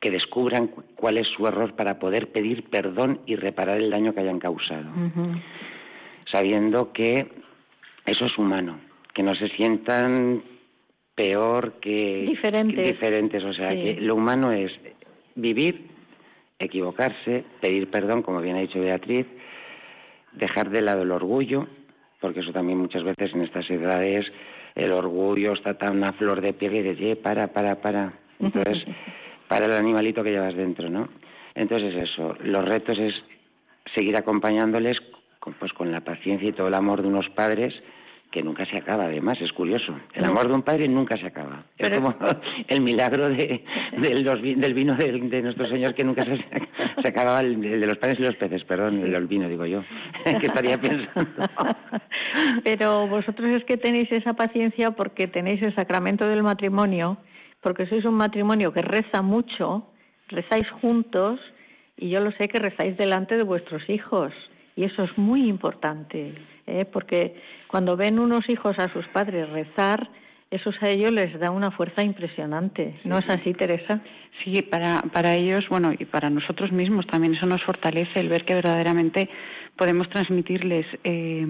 [0.00, 4.20] que descubran cuál es su error para poder pedir perdón y reparar el daño que
[4.20, 4.90] hayan causado.
[6.30, 7.26] Sabiendo que
[8.06, 8.78] eso es humano,
[9.14, 10.42] que no se sientan
[11.14, 12.86] peor que diferentes.
[12.86, 13.44] diferentes.
[13.44, 14.72] O sea, que lo humano es
[15.34, 15.86] vivir,
[16.58, 19.26] equivocarse, pedir perdón, como bien ha dicho Beatriz,
[20.32, 21.66] dejar de lado el orgullo,
[22.24, 24.24] porque eso también muchas veces en estas edades
[24.74, 28.14] el orgullo está tan a flor de piel y dices, para, para, para.
[28.40, 28.82] Entonces,
[29.46, 31.10] para el animalito que llevas dentro, ¿no?
[31.54, 33.12] Entonces eso, los retos es
[33.94, 34.96] seguir acompañándoles
[35.58, 37.74] pues con la paciencia y todo el amor de unos padres
[38.34, 39.94] que nunca se acaba, además, es curioso.
[40.12, 41.62] El amor de un padre nunca se acaba.
[41.78, 42.16] Es como
[42.68, 43.64] el milagro de,
[43.96, 46.38] del vino de, nuestro Señor que nunca se,
[47.02, 49.84] se acababa, el, de los padres y los peces, perdón, el vino, digo yo,
[50.24, 51.48] que estaría pensando.
[52.64, 57.18] Pero vosotros es que tenéis esa paciencia porque tenéis el sacramento del matrimonio,
[57.60, 59.86] porque sois un matrimonio que reza mucho,
[60.28, 61.40] rezáis juntos,
[61.96, 64.32] y yo lo sé que rezáis delante de vuestros hijos.
[64.76, 66.34] Y eso es muy importante,
[66.66, 66.84] ¿eh?
[66.84, 67.36] porque
[67.68, 70.10] cuando ven unos hijos a sus padres rezar,
[70.50, 72.94] eso a ellos les da una fuerza impresionante.
[73.04, 74.00] ¿No es así, Teresa?
[74.42, 78.44] Sí, para, para ellos, bueno, y para nosotros mismos también eso nos fortalece el ver
[78.44, 79.28] que verdaderamente
[79.76, 81.46] podemos transmitirles eh,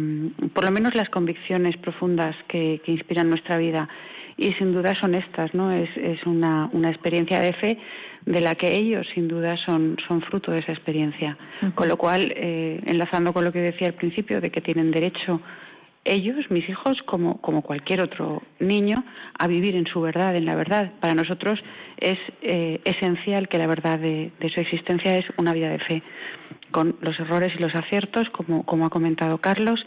[0.53, 3.89] por lo menos las convicciones profundas que, que, inspiran nuestra vida.
[4.37, 5.71] Y sin duda son estas, ¿no?
[5.71, 7.79] Es, es una, una experiencia de fe
[8.27, 11.37] de la que ellos sin duda son, son fruto de esa experiencia.
[11.75, 15.41] Con lo cual, eh, enlazando con lo que decía al principio, de que tienen derecho
[16.05, 19.05] ellos, mis hijos, como, como cualquier otro niño,
[19.38, 20.93] a vivir en su verdad, en la verdad.
[21.01, 21.59] Para nosotros
[21.99, 26.03] es eh, esencial que la verdad de, su existencia es una vida de fe,
[26.71, 29.85] con los errores y los aciertos, como, ha comentado Carlos,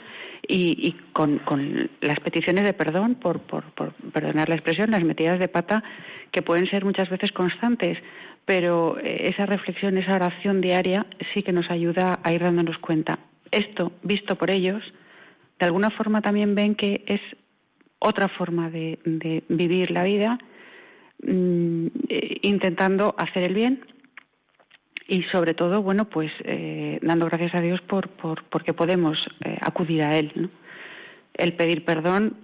[0.48, 5.40] y, con, con, las peticiones de perdón, por, por, por perdonar la expresión, las metidas
[5.40, 5.84] de pata,
[6.32, 7.98] que pueden ser muchas veces constantes,
[8.46, 13.20] pero eh, esa reflexión, esa oración diaria sí que nos ayuda a ir dándonos cuenta.
[13.52, 14.82] Esto, visto por ellos,
[15.60, 17.22] de alguna forma también ven que es
[18.00, 19.00] otra forma de,
[19.50, 20.38] vivir la vida,
[21.24, 23.86] mm, eh, intentando hacer el bien
[25.08, 29.58] y sobre todo, bueno, pues eh, dando gracias a Dios por, por porque podemos eh,
[29.62, 30.50] acudir a Él.
[31.34, 32.36] El pedir perdón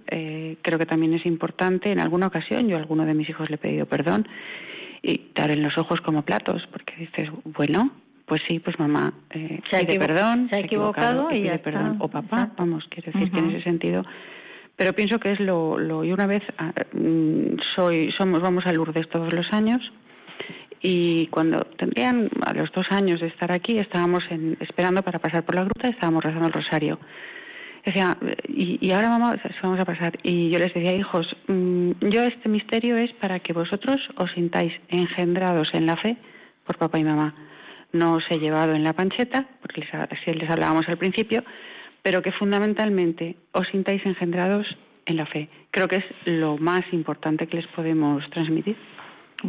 [0.62, 1.90] creo que también es importante.
[1.90, 4.28] En alguna ocasión yo a alguno de mis hijos le he pedido perdón
[5.02, 7.90] y te en los ojos como platos porque dices, bueno,
[8.26, 11.96] pues sí, pues mamá eh, pide perdón, se ha equivocado, y, pide perdón.
[12.00, 14.04] O papá, vamos, quiero decir que en ese sentido.
[14.76, 18.72] Pero pienso que es lo, lo y una vez ah, mm, soy, somos, vamos a
[18.72, 19.80] Lourdes todos los años
[20.80, 25.44] y cuando tendrían a los dos años de estar aquí estábamos en, esperando para pasar
[25.44, 26.98] por la gruta, estábamos rezando el rosario.
[27.84, 28.16] Decía,
[28.48, 30.18] y, y ahora mamá, vamos a pasar.
[30.22, 34.72] Y yo les decía, hijos, mm, yo este misterio es para que vosotros os sintáis
[34.88, 36.16] engendrados en la fe
[36.64, 37.34] por papá y mamá
[37.94, 41.42] no os he llevado en la pancheta, porque les, así les hablábamos al principio,
[42.02, 44.66] pero que fundamentalmente os sintáis engendrados
[45.06, 45.48] en la fe.
[45.70, 48.76] Creo que es lo más importante que les podemos transmitir.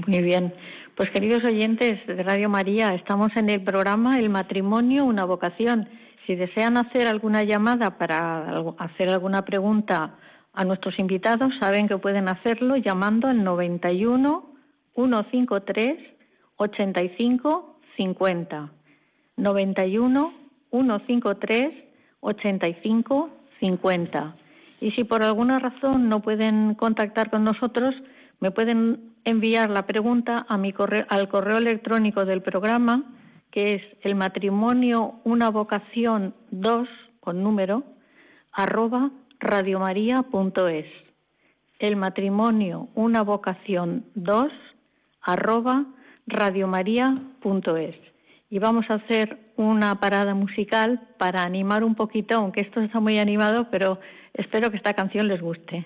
[0.08, 0.54] Muy bien.
[0.96, 5.90] Pues queridos oyentes de Radio María, estamos en el programa El matrimonio, una vocación.
[6.26, 10.16] Si desean hacer alguna llamada para hacer alguna pregunta
[10.54, 14.46] a nuestros invitados, saben que pueden hacerlo llamando al 91
[14.96, 15.98] 153
[16.58, 18.72] 85 50
[19.38, 20.34] 91
[20.72, 21.86] 153
[22.22, 23.30] 85
[23.60, 24.36] 50.
[24.82, 27.96] Y si por alguna razón no pueden contactar con nosotros,
[28.40, 33.04] me pueden enviar la pregunta a mi correo, al correo electrónico del programa,
[33.52, 36.88] que es el matrimonio una vocación 2
[37.22, 37.84] con número
[38.52, 40.86] arroba radiomaria.es.
[41.80, 44.52] El matrimonio una vocación 2
[45.22, 45.86] arroba
[46.28, 47.96] radiomaria.es.
[48.50, 53.20] Y vamos a hacer una parada musical para animar un poquito, aunque esto está muy
[53.20, 54.00] animado, pero
[54.34, 55.86] espero que esta canción les guste.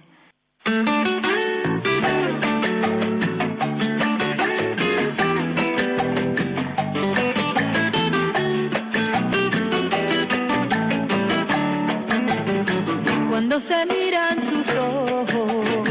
[13.29, 15.89] Cuando se miran sus ojos,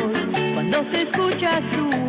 [0.55, 2.08] cuando se escucha su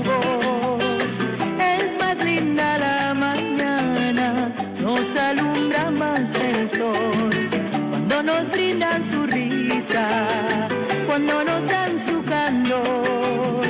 [5.18, 7.50] alumbra más el sol.
[7.90, 10.68] Cuando nos brindan su risa,
[11.08, 13.68] cuando nos dan su candor,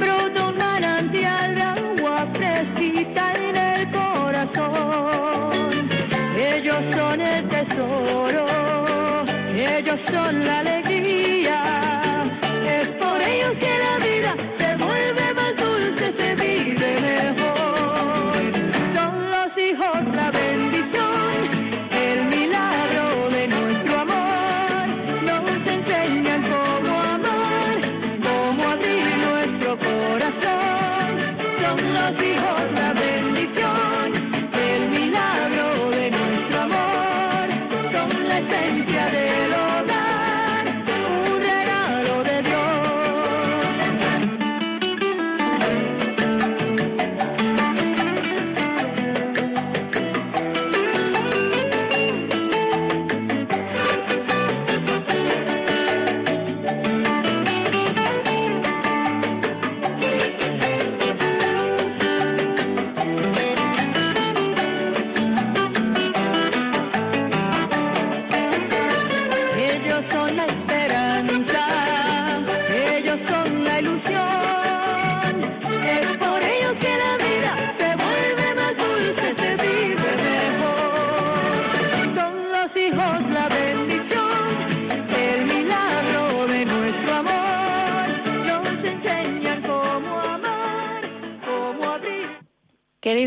[0.00, 5.88] brota un manantial de agua fresquita en el corazón.
[6.36, 8.46] Ellos son el tesoro,
[9.54, 10.83] ellos son la alegría.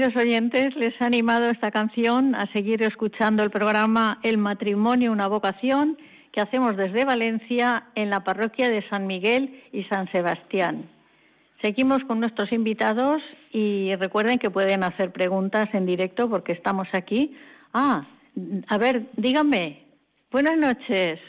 [0.08, 5.28] Queridos oyentes, les ha animado esta canción a seguir escuchando el programa El matrimonio, una
[5.28, 5.98] vocación
[6.32, 10.90] que hacemos desde Valencia en la parroquia de San Miguel y San Sebastián.
[11.62, 17.38] Seguimos con nuestros invitados y recuerden que pueden hacer preguntas en directo porque estamos aquí.
[17.74, 18.08] Ah,
[18.70, 19.84] a ver, dígame.
[20.32, 21.20] Buenas noches.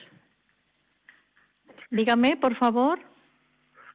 [1.90, 3.00] Dígame, por favor.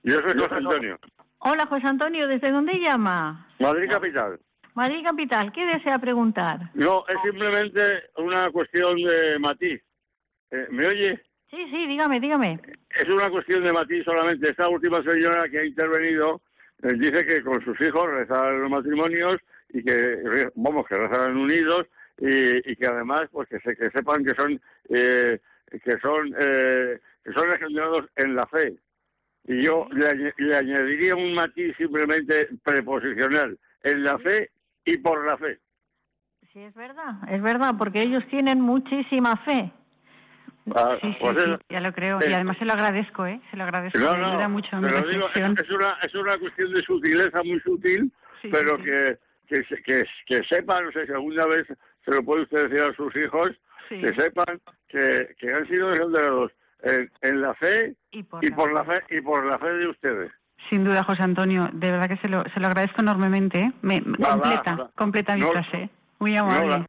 [0.03, 0.99] Yo soy José Antonio,
[1.39, 3.47] Hola, José Antonio, ¿desde dónde llama?
[3.59, 4.39] Madrid Capital.
[4.75, 6.71] Madrid Capital, ¿qué desea preguntar?
[6.73, 7.81] No, es simplemente
[8.17, 9.81] una cuestión de matiz.
[10.51, 11.21] Eh, ¿Me oye?
[11.49, 12.59] Sí, sí, dígame, dígame.
[12.95, 14.49] Es una cuestión de matiz solamente.
[14.49, 16.41] Esta última señora que ha intervenido
[16.81, 19.35] eh, dice que con sus hijos rezan los matrimonios
[19.69, 21.85] y que, vamos, que rezan unidos
[22.17, 24.59] y, y que además, pues que, se, que sepan que son,
[24.89, 28.75] eh, que son, eh, que son engendrados en la fe.
[29.45, 34.49] Y yo le, le añadiría un matiz simplemente preposicional, en la fe
[34.85, 35.59] y por la fe.
[36.51, 39.71] Sí, es verdad, es verdad, porque ellos tienen muchísima fe.
[40.75, 42.19] Ah, Sí, sí, pues sí, ya lo creo.
[42.21, 43.41] Y además se lo agradezco, ¿eh?
[43.51, 43.99] Se lo agradezco.
[43.99, 47.59] No, me ayuda no, mucho mi digo, es, una, es una cuestión de sutileza muy
[47.61, 48.11] sutil,
[48.51, 48.77] pero.
[48.77, 49.17] Que,
[49.47, 52.93] que, que, que sepan, no sé si alguna vez se lo puede usted decir a
[52.95, 53.51] sus hijos,
[53.89, 56.51] que sepan que, que han sido engendrados
[56.83, 59.69] en, en la fe Y por y la por la fe y por la fe
[59.69, 60.31] de ustedes.
[60.69, 63.59] Sin duda, José Antonio, de verdad que se lo, se lo agradezco enormemente.
[63.59, 63.71] ¿eh?
[63.81, 64.91] Me, completa, va.
[64.95, 65.89] completa mi No, frase.
[66.19, 66.69] Muy No, amable.
[66.69, 66.87] la-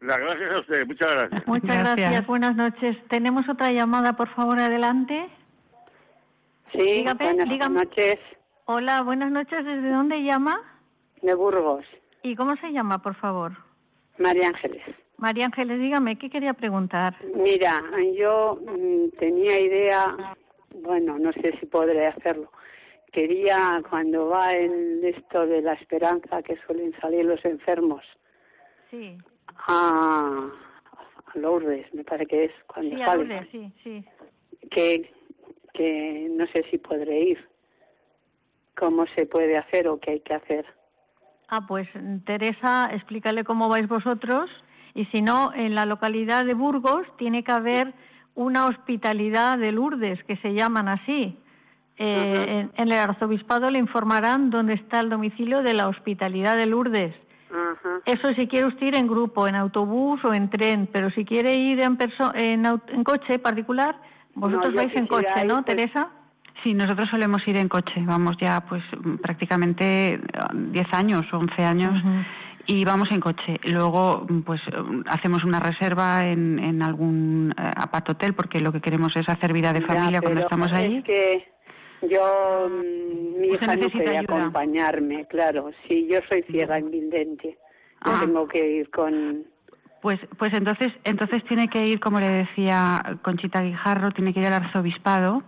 [0.00, 1.46] las gracias a usted, muchas gracias.
[1.48, 1.96] Muchas Gracias.
[1.96, 2.26] gracias.
[2.28, 2.96] buenas noches.
[3.08, 5.28] Tenemos otra llamada, por favor, adelante.
[6.72, 7.74] Sí, Dígame, buenas dígame.
[7.84, 8.18] noches,
[8.66, 9.64] Hola, buenas noches.
[9.64, 10.60] ¿Desde dónde llama?
[11.22, 11.84] de Burgos,
[12.22, 13.52] ¿Y cómo se llama, por favor?
[14.18, 14.82] María Ángeles.
[15.16, 17.16] María Ángeles, dígame, ¿qué quería preguntar?
[17.34, 17.82] Mira,
[18.16, 20.14] yo mm, tenía idea,
[20.76, 22.52] bueno, no sé si podré hacerlo.
[23.12, 28.04] Quería, cuando va el esto de la esperanza, que suelen salir los enfermos,
[28.90, 29.18] Sí,
[29.66, 30.48] a,
[31.26, 34.04] a Lourdes, me parece que es cuando sí, Lourdes, sí, sí.
[34.70, 35.10] que,
[35.74, 37.48] que no sé si podré ir,
[38.76, 40.66] cómo se puede hacer o qué hay que hacer.
[41.48, 41.88] Ah, pues
[42.24, 44.50] Teresa, explícale cómo vais vosotros
[44.94, 47.92] y si no, en la localidad de Burgos tiene que haber
[48.34, 51.38] una hospitalidad de Lourdes, que se llaman así.
[51.98, 56.66] Eh, en, en el arzobispado le informarán dónde está el domicilio de la hospitalidad de
[56.66, 57.14] Lourdes.
[57.50, 57.88] Ajá.
[58.04, 61.54] Eso si quiere usted ir en grupo, en autobús o en tren, pero si quiere
[61.56, 63.96] ir en, perso en, aut- en coche particular,
[64.34, 66.08] vosotros vais en coche, ir, ¿no, pues, Teresa?
[66.62, 68.82] Sí, nosotros solemos ir en coche, vamos ya pues
[69.22, 70.20] prácticamente eh,
[70.52, 72.02] 10 años, 11 años.
[72.70, 73.58] Y vamos en coche.
[73.64, 74.60] Luego, pues
[75.06, 79.54] hacemos una reserva en, en algún eh, apart hotel, porque lo que queremos es hacer
[79.54, 80.96] vida de Ya, familia cuando estamos allí.
[80.98, 81.52] Es que
[82.02, 85.70] yo, mm, mi hija no puede acompañarme, claro.
[85.86, 87.58] Sí, yo soy ciega invidente.
[88.06, 88.20] Yo Ah.
[88.20, 89.44] tengo que ir con...
[90.00, 94.46] Pues, pues entonces, entonces tiene que ir, como le decía Conchita Guijarro, tiene que ir
[94.46, 95.42] al arzobispado.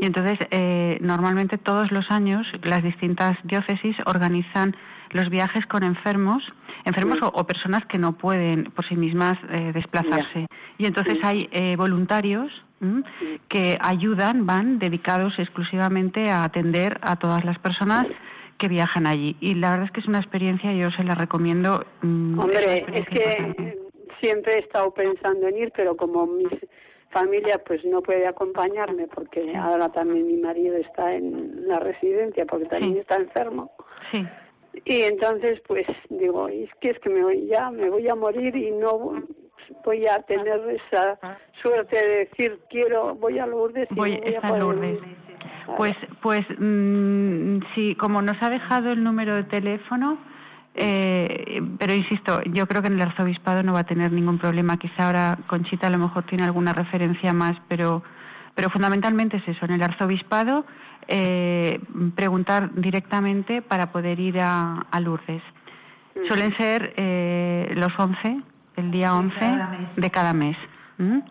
[0.00, 4.76] Y entonces, eh, normalmente todos los años las distintas diócesis organizan
[5.10, 6.44] los viajes con enfermos,
[6.84, 7.24] enfermos Sí.
[7.24, 10.46] o, o personas que no pueden por sí mismas eh, desplazarse.
[10.78, 11.20] Y entonces Sí.
[11.24, 12.52] hay eh, voluntarios
[13.48, 18.06] que ayudan, van dedicados exclusivamente a atender a todas las personas
[18.58, 19.36] que viajan allí.
[19.40, 21.84] Y la verdad es que es una experiencia, yo se la recomiendo.
[22.02, 23.78] mm, es Hombre, es que
[24.20, 26.44] siempre he estado pensando en ir, pero como mi
[27.10, 32.66] familia pues no puede acompañarme porque ahora también mi marido está en la residencia porque
[32.66, 33.70] también está enfermo.
[34.10, 34.24] Sí.
[34.86, 38.56] Y entonces pues digo, es que es que me voy ya, me voy a morir
[38.56, 39.22] y no
[39.84, 41.18] voy a tener esa
[41.62, 44.98] suerte de decir quiero, voy a Lourdes y Voy, voy a poder Lourdes.
[45.02, 45.16] ir.
[45.76, 50.18] Pues, pues mm, sí, como nos ha dejado el número de teléfono,
[50.74, 54.76] eh, pero insisto, yo creo que en el arzobispado no va a tener ningún problema.
[54.78, 58.02] Quizá ahora Conchita a lo mejor tiene alguna referencia más, pero,
[58.54, 60.64] pero fundamentalmente es eso, en el arzobispado
[61.08, 61.80] eh,
[62.14, 65.42] preguntar directamente para poder ir a, a Lourdes.
[66.28, 68.42] Suelen ser eh, los 11,
[68.76, 69.36] el día 11
[69.96, 70.56] de cada mes.
[70.98, 71.22] ¿m?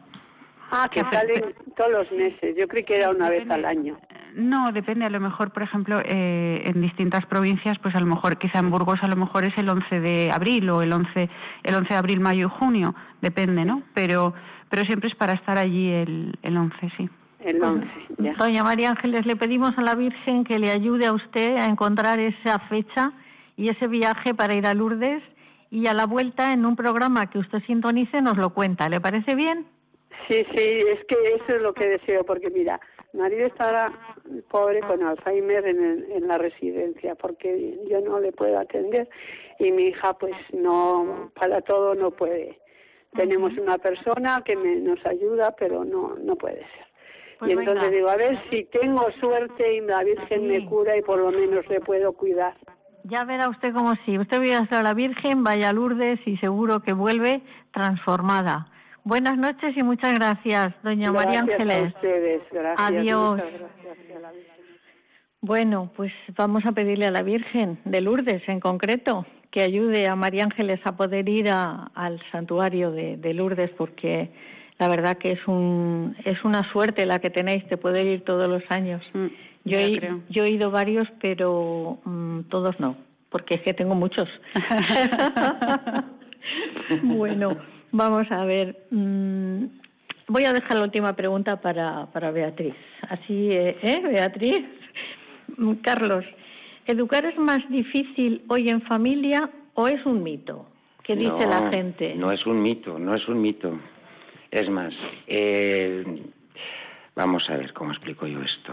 [0.71, 2.55] Ah, que salen todos los meses.
[2.57, 3.97] Yo creí que era una vez al año.
[4.35, 5.03] No, depende.
[5.03, 8.71] A lo mejor, por ejemplo, eh, en distintas provincias, pues a lo mejor, quizá en
[8.71, 11.29] Burgos a lo mejor es el 11 de abril o el 11,
[11.63, 12.95] el 11 de abril, mayo y junio.
[13.21, 13.83] Depende, ¿no?
[13.93, 14.33] Pero,
[14.69, 17.09] pero siempre es para estar allí el, el 11, sí.
[17.41, 17.87] El 11,
[18.19, 18.33] ya.
[18.35, 22.19] Doña María Ángeles, le pedimos a la Virgen que le ayude a usted a encontrar
[22.19, 23.11] esa fecha
[23.57, 25.21] y ese viaje para ir a Lourdes
[25.71, 28.87] y a la vuelta en un programa que usted sintonice nos lo cuenta.
[28.89, 29.65] ¿Le parece bien?
[30.27, 32.79] Sí, sí, es que eso es lo que deseo, porque mira,
[33.13, 33.93] mi marido está ahora
[34.49, 39.09] pobre con Alzheimer en, el- en la residencia, porque yo no le puedo atender
[39.59, 42.59] y mi hija pues no, para todo no puede.
[43.13, 46.85] Tenemos una persona que me, nos ayuda, pero no, no puede ser.
[47.39, 47.95] Pues y entonces venga.
[47.95, 51.67] digo, a ver si tengo suerte y la Virgen me cura y por lo menos
[51.69, 52.53] le puedo cuidar.
[53.03, 56.81] Ya verá usted como si usted vaya a la Virgen, vaya a Lourdes y seguro
[56.81, 57.41] que vuelve
[57.73, 58.67] transformada.
[59.03, 61.95] Buenas noches y muchas gracias, doña María Gracias a Ángeles.
[61.95, 62.87] ustedes, gracias.
[62.89, 63.37] Adiós.
[63.37, 64.35] gracias.
[65.41, 70.15] Bueno, pues vamos a pedirle a la Virgen de Lourdes en concreto que ayude a
[70.15, 74.29] María Ángeles a poder ir a- al santuario de, de Lourdes porque
[74.77, 78.47] la verdad que es un es una suerte la que tenéis de poder ir todos
[78.47, 79.01] los años.
[79.13, 79.27] Mm,
[79.63, 80.21] ya he, creo.
[80.29, 82.95] yo he ido varios, pero mm, todos no,
[83.29, 84.27] porque es que tengo muchos.
[87.03, 87.57] bueno,
[87.91, 88.85] vamos a ver.
[88.91, 89.65] mm,
[90.27, 92.75] voy a dejar la última pregunta para, para Beatriz.
[93.09, 94.65] Así, eh, ¿eh, Beatriz?
[95.57, 96.25] Mm, Carlos,
[96.85, 100.67] ¿educar es más difícil hoy en familia o es un mito?
[101.03, 102.15] ¿Qué dice No, la gente?
[102.15, 103.79] No es un mito, no es un mito.
[104.51, 104.93] Es más,
[105.27, 106.03] eh,
[107.15, 108.70] vamos a ver cómo explico yo esto.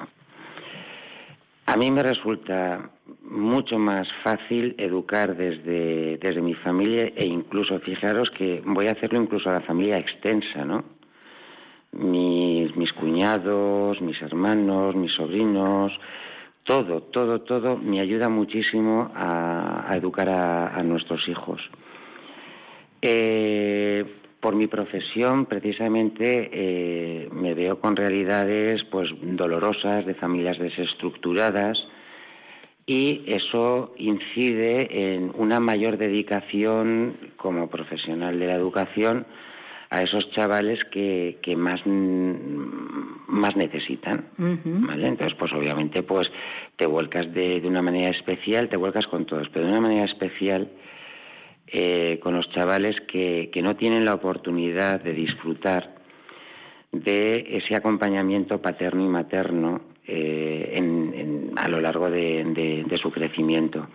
[1.69, 2.89] A mí me resulta
[3.25, 9.21] mucho más fácil educar desde, desde mi familia e incluso, fijaros que voy a hacerlo
[9.21, 10.83] incluso a la familia extensa, ¿no?
[11.93, 15.93] Mis, mis cuñados, mis hermanos, mis sobrinos,
[16.65, 21.61] todo, todo, todo me ayuda muchísimo a, a educar a, a nuestros hijos.
[23.03, 23.88] Eh,
[24.49, 31.77] por mi profesión, precisamente, eh, me veo con realidades pues dolorosas de familias desestructuradas
[32.87, 39.27] y eso incide en una mayor dedicación como profesional de la educación
[39.91, 44.31] a esos chavales que, que más, más necesitan.
[44.39, 45.09] ¿vale?
[45.09, 46.27] Entonces, pues obviamente, pues
[46.77, 50.07] te vuelcas de, de una manera especial, te vuelcas con todos, pero de una manera
[50.07, 50.71] especial
[51.73, 55.95] eh, con los chavales que, que no tienen la oportunidad de disfrutar
[56.93, 62.99] de ese acompañamiento paterno y materno eh, en- en- a lo largo de, de- de
[62.99, 63.87] su crecimiento.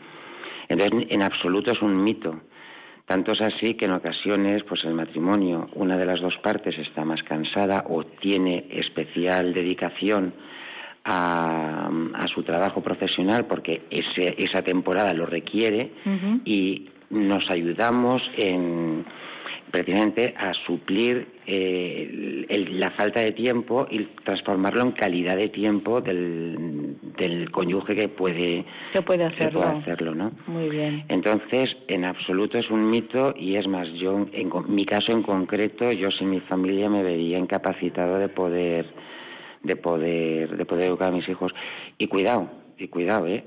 [0.69, 2.39] Entonces, en absoluto es un mito.
[3.05, 7.03] Tanto es así que en ocasiones, pues el matrimonio, una de las dos partes está
[7.03, 10.33] más cansada o tiene especial dedicación
[11.03, 15.91] a, a su trabajo profesional porque ese- esa temporada lo requiere
[16.45, 19.05] y nos ayudamos en
[19.73, 26.95] precisamente a suplir eh, la falta de tiempo y transformarlo en calidad de tiempo del,
[27.17, 29.63] del cónyuge que puede, que puede hacerlo.
[29.63, 30.31] hacerlo, ¿no?
[30.45, 31.05] Muy bien.
[31.09, 35.91] Entonces, en absoluto es un mito y es más, yo en, mi caso en concreto,
[35.91, 38.85] yo sin mi familia me vería incapacitado de poder
[39.63, 41.51] de poder de poder educar a mis hijos
[41.97, 42.47] y cuidado
[42.77, 43.43] y cuidado, eh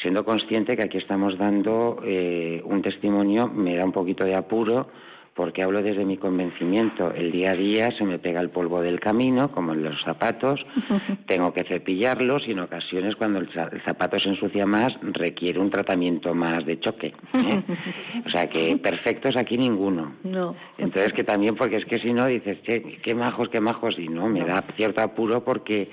[0.00, 4.88] siendo consciente que aquí estamos dando eh, un testimonio, me da un poquito de apuro
[5.36, 7.12] porque hablo desde mi convencimiento.
[7.12, 10.64] El día a día se me pega el polvo del camino, como en los zapatos,
[11.26, 13.50] tengo que cepillarlos y en ocasiones cuando el,
[13.84, 17.08] zapato se ensucia más requiere un tratamiento más de choque.
[17.34, 17.62] ¿eh?
[18.26, 20.14] O sea que perfectos aquí ninguno.
[20.24, 20.56] No.
[20.78, 24.28] Entonces que también, porque es que si no dices, qué majos, qué majos, y no,
[24.28, 25.90] me da cierto apuro porque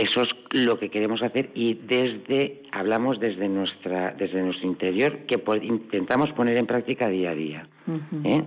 [0.00, 5.42] eso es lo que queremos hacer y desde hablamos desde nuestra desde nuestro interior que
[5.62, 7.68] intentamos poner en práctica día a día
[8.24, 8.42] ¿eh?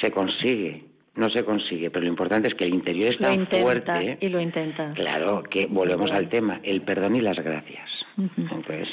[0.00, 0.84] se consigue
[1.16, 4.40] no se consigue pero lo importante es que el interior es tan fuerte y lo
[4.40, 4.92] intenta.
[4.92, 7.88] claro que volvemos al tema el perdón y las gracias.
[8.36, 8.88] Entonces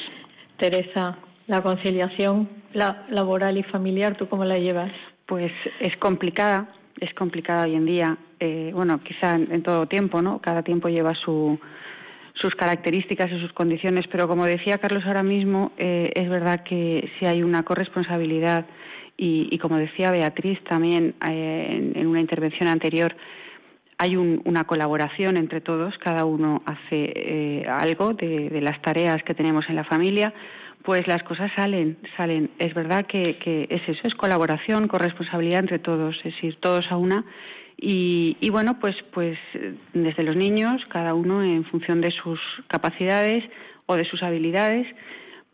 [0.57, 4.91] Teresa la conciliación la laboral y familiar tú cómo la llevas
[5.27, 6.67] pues es complicada
[6.99, 8.17] es complicada hoy en día.
[8.39, 11.59] Eh, bueno quizá en todo tiempo no cada tiempo lleva su
[12.41, 17.09] sus características y sus condiciones, pero como decía Carlos ahora mismo, eh, es verdad que
[17.19, 18.65] si hay una corresponsabilidad
[19.17, 23.15] y, como decía Beatriz también eh, en, una intervención anterior,
[23.99, 29.69] hay una colaboración entre todos, cada uno hace eh, algo de, las tareas que tenemos
[29.69, 30.33] en la familia,
[30.83, 32.49] pues las cosas salen, salen.
[32.57, 36.97] Es verdad que, que es eso, es colaboración, corresponsabilidad entre todos, es decir, todos a
[36.97, 37.23] una
[37.83, 39.39] y, bueno, pues, pues
[39.93, 43.43] desde los niños, cada uno en función de sus capacidades
[43.87, 44.85] o de sus habilidades,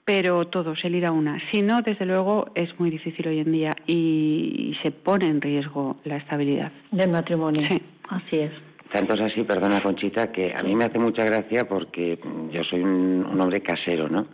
[0.03, 1.39] pero todos, el ir a una.
[1.51, 5.97] Si no, desde luego, es muy difícil hoy en día y, se pone en riesgo
[6.03, 6.71] la estabilidad.
[6.91, 7.65] Del matrimonio.
[7.69, 7.81] Sí.
[8.09, 8.51] Así es.
[8.91, 12.19] Tanto es así, perdona Conchita, que a mí me hace mucha gracia porque
[12.51, 14.27] yo soy un hombre casero, ¿no?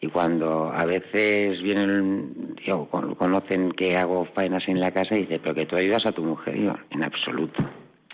[0.00, 5.38] Y cuando a veces vienen, digo, conocen que hago faenas en la casa y dice,
[5.38, 7.64] pero que tú ayudas a tu mujer, yo, en absoluto.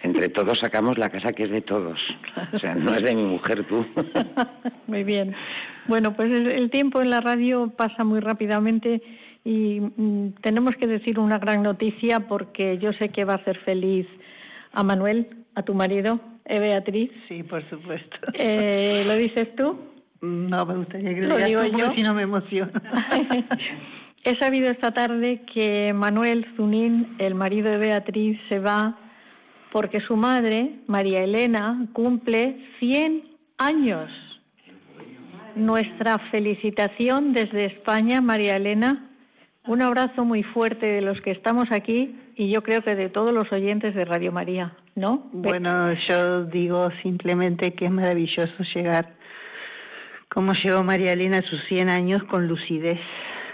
[0.02, 1.98] Entre todos sacamos la casa que es de todos.
[2.52, 3.84] O sea, no es de mi mujer tú.
[4.86, 5.34] muy bien.
[5.88, 9.02] Bueno, pues el, tiempo en la radio pasa muy rápidamente
[9.44, 13.58] y mm, tenemos que decir una gran noticia porque yo sé que va a hacer
[13.60, 14.06] feliz
[14.72, 17.10] a Manuel, a tu marido, ¿eh, Beatriz?
[17.28, 18.16] Sí, por supuesto.
[18.34, 19.91] Eh, ¿Lo dices tú?
[20.22, 21.92] No, me gustaría que lo, digo yo.
[21.96, 22.70] si no me emociono.
[24.24, 28.96] He sabido esta tarde que Manuel Zunín, el marido de Beatriz, se va
[29.72, 33.24] porque su madre, María Elena, cumple 100
[33.58, 34.10] años.
[35.56, 39.08] Nuestra felicitación desde España, María Elena.
[39.66, 43.34] Un abrazo muy fuerte de los que estamos aquí y yo creo que de todos
[43.34, 45.28] los oyentes de Radio María, ¿no?
[45.32, 49.21] Bueno, yo digo simplemente que es maravilloso llegar
[50.32, 53.00] cómo llegó María Elena sus 100 años con lucidez,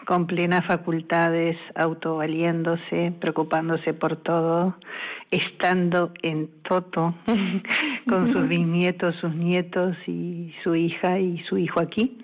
[0.07, 4.77] con plenas facultades, autovaliéndose, preocupándose por todo,
[5.31, 7.15] estando en toto
[8.09, 12.19] con sus bisnietos, sus nietos y su hija y su hijo aquí.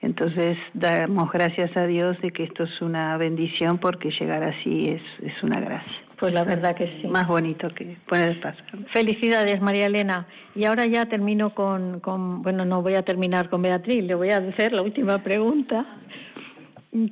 [0.00, 5.02] Entonces damos gracias a Dios de que esto es una bendición porque llegar así es,
[5.22, 6.01] es una gracia.
[6.22, 7.08] Pues la verdad que sí.
[7.08, 8.64] Más bonito que puede pasar.
[8.92, 10.28] Felicidades, María Elena.
[10.54, 14.30] Y ahora ya termino con, con, bueno, no voy a terminar con Beatriz, le voy
[14.30, 15.84] a hacer la última pregunta,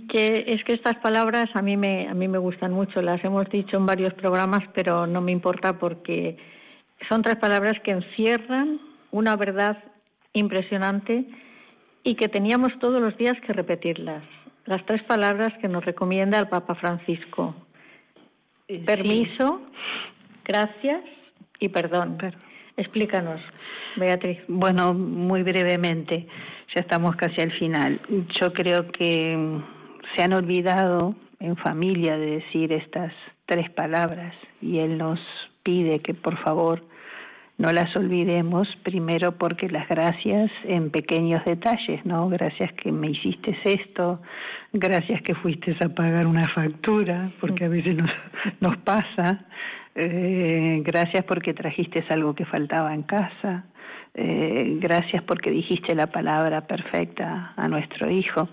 [0.08, 3.50] que es que estas palabras a mí me, a mí me gustan mucho, las hemos
[3.50, 6.36] dicho en varios programas, pero no me importa porque
[7.08, 8.78] son tres palabras que encierran
[9.10, 9.76] una verdad
[10.34, 11.24] impresionante
[12.04, 14.22] y que teníamos todos los días que repetirlas.
[14.66, 17.56] Las tres palabras que nos recomienda el Papa Francisco
[18.78, 19.60] permiso,
[20.44, 21.02] gracias
[21.58, 22.18] y perdón.
[22.76, 23.40] Explícanos,
[23.96, 24.38] Beatriz.
[24.48, 26.26] Bueno, muy brevemente,
[26.74, 28.00] ya estamos casi al final.
[28.40, 29.60] Yo creo que
[30.14, 33.12] se han olvidado en familia de decir estas
[33.46, 35.18] tres palabras y él nos
[35.62, 36.82] pide que por favor
[37.60, 42.26] no las olvidemos, primero porque las gracias en pequeños detalles, ¿no?
[42.30, 44.22] Gracias que me hiciste esto,
[44.72, 48.10] gracias que fuiste a pagar una factura, porque a veces nos,
[48.60, 49.44] nos pasa,
[49.94, 53.66] eh, gracias porque trajiste algo que faltaba en casa,
[54.14, 58.48] eh, gracias porque dijiste la palabra perfecta a nuestro hijo.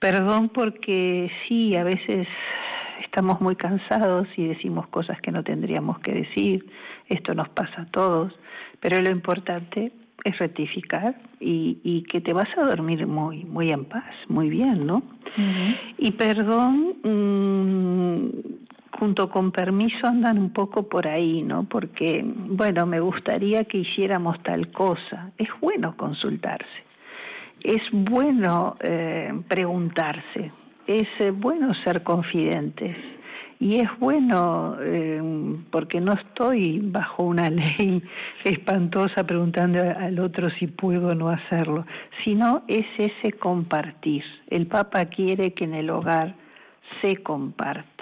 [0.00, 2.26] Perdón porque sí, a veces
[3.04, 6.66] estamos muy cansados y decimos cosas que no tendríamos que decir
[7.08, 8.32] esto nos pasa a todos,
[8.80, 9.92] pero lo importante
[10.24, 14.86] es rectificar y, y, que te vas a dormir muy muy en paz, muy bien,
[14.86, 15.02] ¿no?
[15.96, 18.28] Y perdón, mmm,
[18.98, 21.64] junto con permiso andan un poco por ahí, ¿no?
[21.64, 25.30] Porque, bueno, me gustaría que hiciéramos tal cosa.
[25.38, 26.82] Es bueno consultarse,
[27.62, 30.50] es bueno eh, preguntarse,
[30.86, 32.96] es eh, bueno ser confidentes
[33.60, 35.20] y es bueno eh,
[35.70, 38.02] porque no estoy bajo una ley
[38.44, 41.84] espantosa preguntando al otro si puedo o no hacerlo,
[42.24, 44.22] sino es ese compartir.
[44.48, 46.34] El Papa quiere que en el hogar
[47.00, 47.97] se comparta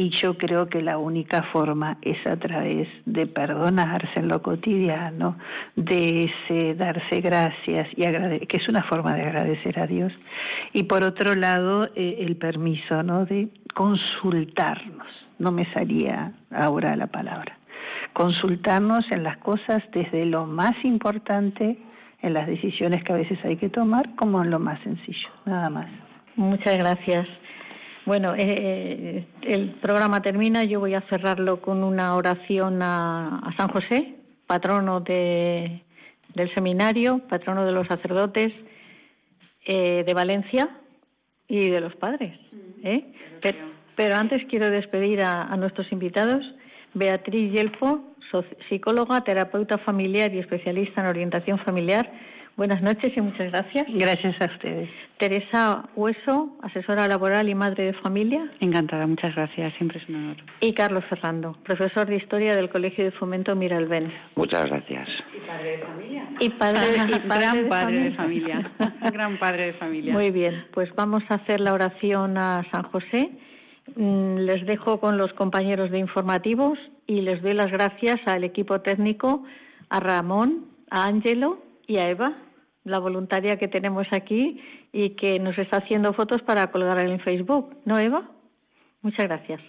[0.00, 5.36] y yo creo que la única forma es a través de perdonarse en lo cotidiano,
[5.76, 10.10] de ese darse gracias y que es una forma de agradecer a Dios
[10.72, 13.26] y por otro lado eh, el permiso, ¿no?
[13.26, 15.06] de consultarnos.
[15.38, 17.58] No me salía ahora la palabra.
[18.14, 21.76] Consultarnos en las cosas desde lo más importante
[22.22, 25.68] en las decisiones que a veces hay que tomar como en lo más sencillo, nada
[25.68, 25.90] más.
[26.36, 27.28] Muchas gracias.
[28.06, 30.64] Bueno, eh, eh, el programa termina.
[30.64, 34.14] Yo voy a cerrarlo con una oración a, San José,
[34.46, 35.82] patrono de,
[36.34, 38.52] del seminario, patrono de los sacerdotes
[39.66, 40.68] eh, de Valencia
[41.46, 42.38] y de los padres.
[43.96, 46.42] Pero, antes quiero despedir a, nuestros invitados.
[46.94, 48.14] Beatriz Yelfo,
[48.68, 52.10] psicóloga, terapeuta familiar y especialista en orientación familiar
[52.60, 53.86] Buenas noches y muchas gracias.
[53.88, 54.90] Gracias a ustedes.
[55.16, 58.50] Teresa Hueso, asesora laboral y madre de familia.
[58.60, 60.36] Encantada, muchas gracias, siempre es un honor.
[60.60, 64.12] Y Carlos Fernando, profesor de Historia del Colegio de Fomento Miralben.
[64.36, 65.08] Muchas gracias.
[65.34, 66.28] Y padre de familia.
[66.38, 66.80] Y padre,
[67.24, 68.72] gran padre de familia.
[69.10, 70.12] gran padre de familia.
[70.12, 73.30] Muy bien, pues vamos a hacer la oración a San José.
[73.96, 78.82] Mm, les dejo con los compañeros de informativos y les doy las gracias al equipo
[78.82, 79.44] técnico,
[79.88, 82.34] a Ramón, a Ángelo y a Eva
[82.84, 84.60] la voluntaria que tenemos aquí
[84.92, 88.28] y que nos está haciendo fotos para colgar en Facebook, ¿no, Eva?
[89.02, 89.60] Muchas gracias.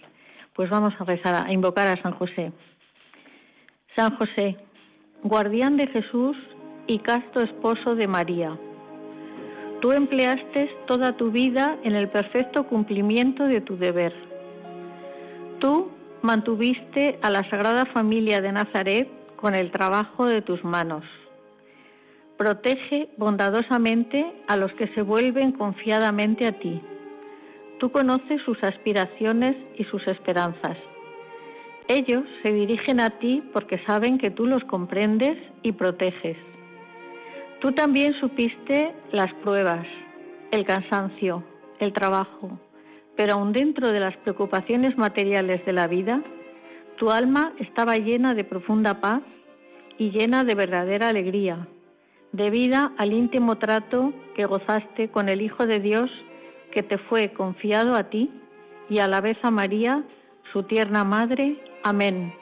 [0.54, 2.52] Pues vamos a rezar, a invocar a San José.
[3.96, 4.56] San José,
[5.22, 6.36] guardián de Jesús
[6.86, 8.58] y casto esposo de María.
[9.80, 14.14] Tú empleaste toda tu vida en el perfecto cumplimiento de tu deber.
[15.58, 15.90] Tú
[16.22, 21.04] mantuviste a la Sagrada Familia de Nazaret con el trabajo de tus manos
[22.36, 26.80] Protege bondadosamente a los que se vuelven confiadamente a ti.
[27.78, 30.76] Tú conoces sus aspiraciones y sus esperanzas.
[31.88, 36.36] Ellos se dirigen a ti porque saben que tú los comprendes y proteges.
[37.60, 39.86] Tú también supiste las pruebas,
[40.52, 41.44] el cansancio,
[41.80, 42.58] el trabajo,
[43.16, 46.22] pero aun dentro de las preocupaciones materiales de la vida,
[46.96, 49.22] tu alma estaba llena de profunda paz
[49.98, 51.68] y llena de verdadera alegría
[52.32, 56.10] debida al íntimo trato que gozaste con el Hijo de Dios
[56.72, 58.30] que te fue confiado a ti
[58.88, 60.02] y a la vez a María,
[60.52, 61.62] su tierna madre.
[61.84, 62.41] Amén.